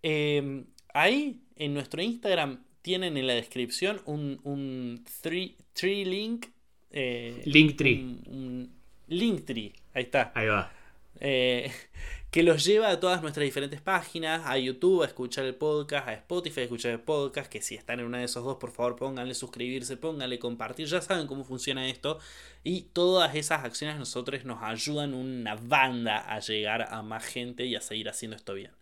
Eh, 0.04 0.66
ahí, 0.94 1.42
en 1.56 1.74
nuestro 1.74 2.02
Instagram, 2.02 2.66
tienen 2.86 3.18
en 3.18 3.26
la 3.26 3.34
descripción 3.34 4.00
un, 4.06 4.40
un 4.44 5.04
tree, 5.22 6.06
link. 6.06 6.46
Eh, 6.92 7.42
link 7.46 7.76
tree. 7.76 7.96
Un, 8.28 8.72
link 9.08 9.44
tree. 9.44 9.74
Ahí 9.96 10.04
está. 10.04 10.32
Ahí 10.36 10.46
va. 10.46 10.72
Eh, 11.20 11.72
que 12.30 12.44
los 12.44 12.64
lleva 12.64 12.92
a 12.92 13.00
todas 13.00 13.24
nuestras 13.24 13.44
diferentes 13.44 13.82
páginas, 13.82 14.44
a 14.46 14.60
YouTube, 14.60 15.02
a 15.02 15.08
escuchar 15.08 15.46
el 15.46 15.56
podcast, 15.56 16.08
a 16.08 16.14
Spotify, 16.14 16.60
a 16.60 16.64
escuchar 16.66 16.92
el 16.92 17.00
podcast, 17.00 17.52
que 17.52 17.60
si 17.60 17.74
están 17.74 18.02
en 18.02 18.06
una 18.06 18.20
de 18.20 18.26
esos 18.26 18.44
dos, 18.44 18.58
por 18.58 18.70
favor 18.70 18.96
pónganle 18.96 19.34
suscribirse, 19.34 19.98
pónganle 19.98 20.38
compartir, 20.38 20.86
ya 20.86 21.02
saben 21.02 21.26
cómo 21.26 21.44
funciona 21.44 21.90
esto. 21.90 22.20
Y 22.64 22.84
todas 22.94 23.34
esas 23.34 23.66
acciones 23.66 23.98
nosotros 23.98 24.46
nos 24.46 24.62
ayudan 24.62 25.16
una 25.16 25.56
banda 25.56 26.20
a 26.20 26.40
llegar 26.40 26.94
a 26.94 27.02
más 27.02 27.26
gente 27.26 27.66
y 27.66 27.74
a 27.74 27.82
seguir 27.82 28.10
haciendo 28.10 28.38
esto 28.38 28.54
bien. 28.54 28.74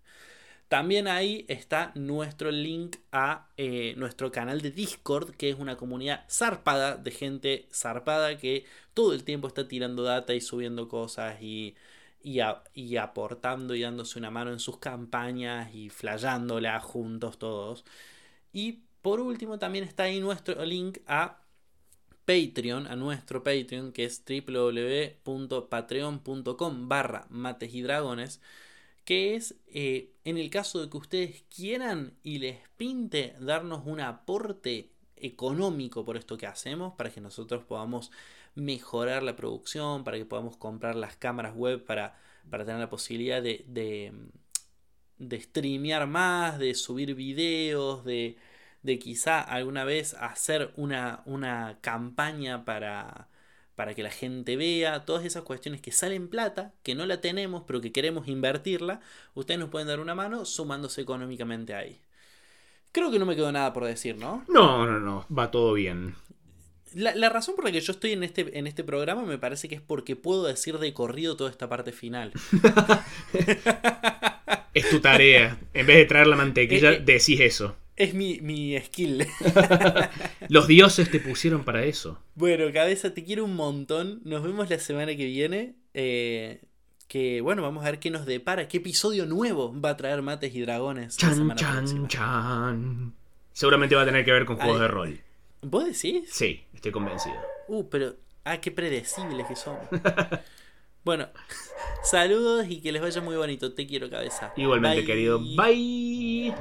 También 0.74 1.08
ahí 1.08 1.46
está 1.50 1.92
nuestro 1.94 2.50
link 2.50 2.98
a 3.12 3.48
eh, 3.58 3.94
nuestro 3.96 4.32
canal 4.32 4.60
de 4.60 4.72
Discord, 4.72 5.36
que 5.36 5.52
es 5.52 5.60
una 5.60 5.78
comunidad 5.78 6.26
zarpada 6.28 6.98
de 6.98 7.12
gente 7.12 7.68
zarpada 7.72 8.40
que 8.40 8.66
todo 8.96 9.14
el 9.14 9.24
tiempo 9.24 9.48
está 9.48 9.68
tirando 9.68 10.02
data 10.02 10.34
y 10.34 10.42
subiendo 10.42 10.90
cosas 10.90 11.40
y, 11.44 11.76
y, 12.24 12.40
aportando 12.98 13.76
y 13.76 13.82
dándose 13.82 14.18
una 14.18 14.32
mano 14.32 14.52
en 14.52 14.58
sus 14.58 14.80
campañas 14.80 15.76
y 15.76 15.90
flayándola 15.90 16.80
juntos 16.80 17.38
todos. 17.38 17.86
Y 18.52 18.80
por 19.04 19.20
último 19.20 19.60
también 19.60 19.84
está 19.84 20.06
ahí 20.06 20.20
nuestro 20.20 20.66
link 20.66 20.98
a 21.06 21.44
Patreon, 22.26 22.88
a 22.88 22.96
nuestro 22.96 23.44
Patreon, 23.44 23.92
que 23.92 24.06
es 24.06 24.24
www.patreon.com 24.26 26.90
barra 26.90 27.28
mates 27.30 27.76
y 27.76 27.84
dragones 27.84 28.42
que 29.06 29.36
es 29.36 29.56
eh, 29.68 30.14
en 30.24 30.38
el 30.38 30.50
caso 30.50 30.82
de 30.82 30.90
que 30.90 30.98
ustedes 30.98 31.44
quieran 31.56 32.18
y 32.24 32.40
les 32.40 32.58
pinte 32.78 33.36
darnos 33.40 33.84
un 33.86 34.00
aporte 34.00 34.92
económico 35.16 36.06
por 36.06 36.18
esto 36.18 36.38
que 36.38 36.48
hacemos, 36.48 36.94
para 36.96 37.10
que 37.12 37.22
nosotros 37.22 37.64
podamos 37.64 38.12
mejorar 38.56 39.24
la 39.24 39.36
producción, 39.36 40.04
para 40.04 40.18
que 40.18 40.26
podamos 40.26 40.58
comprar 40.58 40.96
las 40.96 41.16
cámaras 41.16 41.56
web 41.56 41.84
para, 41.86 42.18
para 42.50 42.66
tener 42.66 42.80
la 42.80 42.90
posibilidad 42.90 43.42
de, 43.42 43.66
de, 43.68 44.14
de 45.18 45.42
streamear 45.42 46.08
más, 46.08 46.60
de 46.60 46.76
subir 46.76 47.16
videos, 47.16 48.04
de, 48.06 48.38
de 48.84 49.00
quizá 49.00 49.42
alguna 49.42 49.84
vez 49.86 50.14
hacer 50.16 50.74
una, 50.78 51.24
una 51.26 51.80
campaña 51.82 52.66
para, 52.66 53.30
para 53.76 53.94
que 53.94 54.04
la 54.04 54.12
gente 54.12 54.56
vea, 54.56 55.06
todas 55.06 55.26
esas 55.26 55.44
cuestiones 55.44 55.82
que 55.82 55.92
salen 55.92 56.28
plata, 56.28 56.74
que 56.84 56.96
no 56.96 57.06
la 57.06 57.22
tenemos, 57.22 57.64
pero 57.66 57.82
que 57.82 57.92
queremos 57.92 58.28
invertirla, 58.28 59.02
ustedes 59.34 59.60
nos 59.60 59.70
pueden 59.70 59.88
dar 59.88 60.00
una 60.00 60.16
mano 60.16 60.46
sumándose 60.46 61.02
económicamente 61.02 61.74
ahí. 61.74 62.00
Creo 62.92 63.10
que 63.10 63.18
no 63.18 63.26
me 63.26 63.36
quedó 63.36 63.52
nada 63.52 63.74
por 63.74 63.86
decir, 63.86 64.18
¿no? 64.18 64.46
No, 64.48 64.86
no, 64.86 65.00
no, 65.00 65.26
va 65.36 65.50
todo 65.50 65.74
bien. 65.74 66.16
La, 66.94 67.30
razón 67.30 67.56
por 67.56 67.66
la 67.66 67.72
que 67.72 67.82
yo 67.82 67.92
estoy 67.92 68.12
en 68.12 68.24
este, 68.24 68.60
en 68.60 68.68
este 68.68 68.84
programa 68.84 69.24
me 69.24 69.40
parece 69.40 69.68
que 69.68 69.74
es 69.74 69.82
porque 69.82 70.16
puedo 70.16 70.44
decir 70.44 70.78
de 70.78 70.94
corrido 70.94 71.36
toda 71.36 71.50
esta 71.50 71.68
parte 71.68 71.92
final. 71.92 72.32
es 74.74 74.90
tu 74.90 75.00
tarea. 75.00 75.60
En 75.74 75.86
vez 75.86 75.98
de 75.98 76.06
traer 76.06 76.28
la 76.28 76.36
mantequilla, 76.36 76.92
eh, 76.92 76.96
eh, 76.96 77.04
decís 77.04 77.40
eso. 77.40 77.76
Es 77.96 78.14
mi, 78.14 78.40
mi 78.42 78.80
skill. 78.80 79.28
Los 80.50 80.68
dioses 80.68 81.12
te 81.12 81.20
pusieron 81.20 81.64
para 81.64 81.84
eso. 81.86 82.20
Bueno, 82.36 82.66
cabeza, 82.74 83.14
te 83.14 83.24
quiero 83.24 83.46
un 83.46 83.56
montón. 83.56 84.22
Nos 84.24 84.44
vemos 84.44 84.70
la 84.70 84.80
semana 84.80 85.16
que 85.16 85.26
viene. 85.26 85.76
Eh, 85.94 86.62
que 87.08 87.42
bueno, 87.42 87.62
vamos 87.62 87.84
a 87.84 87.92
ver 87.92 88.00
qué 88.00 88.10
nos 88.10 88.26
depara, 88.26 88.68
qué 88.68 88.78
episodio 88.78 89.28
nuevo 89.28 89.80
va 89.80 89.92
a 89.92 89.98
traer 89.98 90.24
Mates 90.24 90.56
y 90.56 90.62
Dragones. 90.62 91.18
Chan, 91.18 91.56
chan, 91.56 92.08
chan. 92.08 93.14
Seguramente 93.52 93.94
va 93.94 94.02
a 94.02 94.06
tener 94.06 94.26
que 94.26 94.32
ver 94.32 94.46
con 94.46 94.58
juegos 94.58 94.80
de 94.80 94.88
rol. 94.88 95.20
¿Vos 95.62 95.86
decís? 95.86 96.28
Sí, 96.32 96.64
estoy 96.74 96.92
convencido. 96.92 97.36
Uh, 97.68 97.88
pero. 97.88 98.16
Ah, 98.46 98.60
qué 98.60 98.72
predecibles 98.72 99.46
que 99.48 99.56
somos. 99.56 99.88
Bueno, 101.04 101.28
saludos 102.04 102.66
y 102.70 102.82
que 102.82 102.92
les 102.92 103.02
vaya 103.02 103.22
muy 103.22 103.36
bonito. 103.36 103.74
Te 103.74 103.86
quiero, 103.86 104.10
cabeza. 104.10 104.54
Igualmente, 104.56 105.06
querido. 105.06 105.40
Bye. 105.56 106.54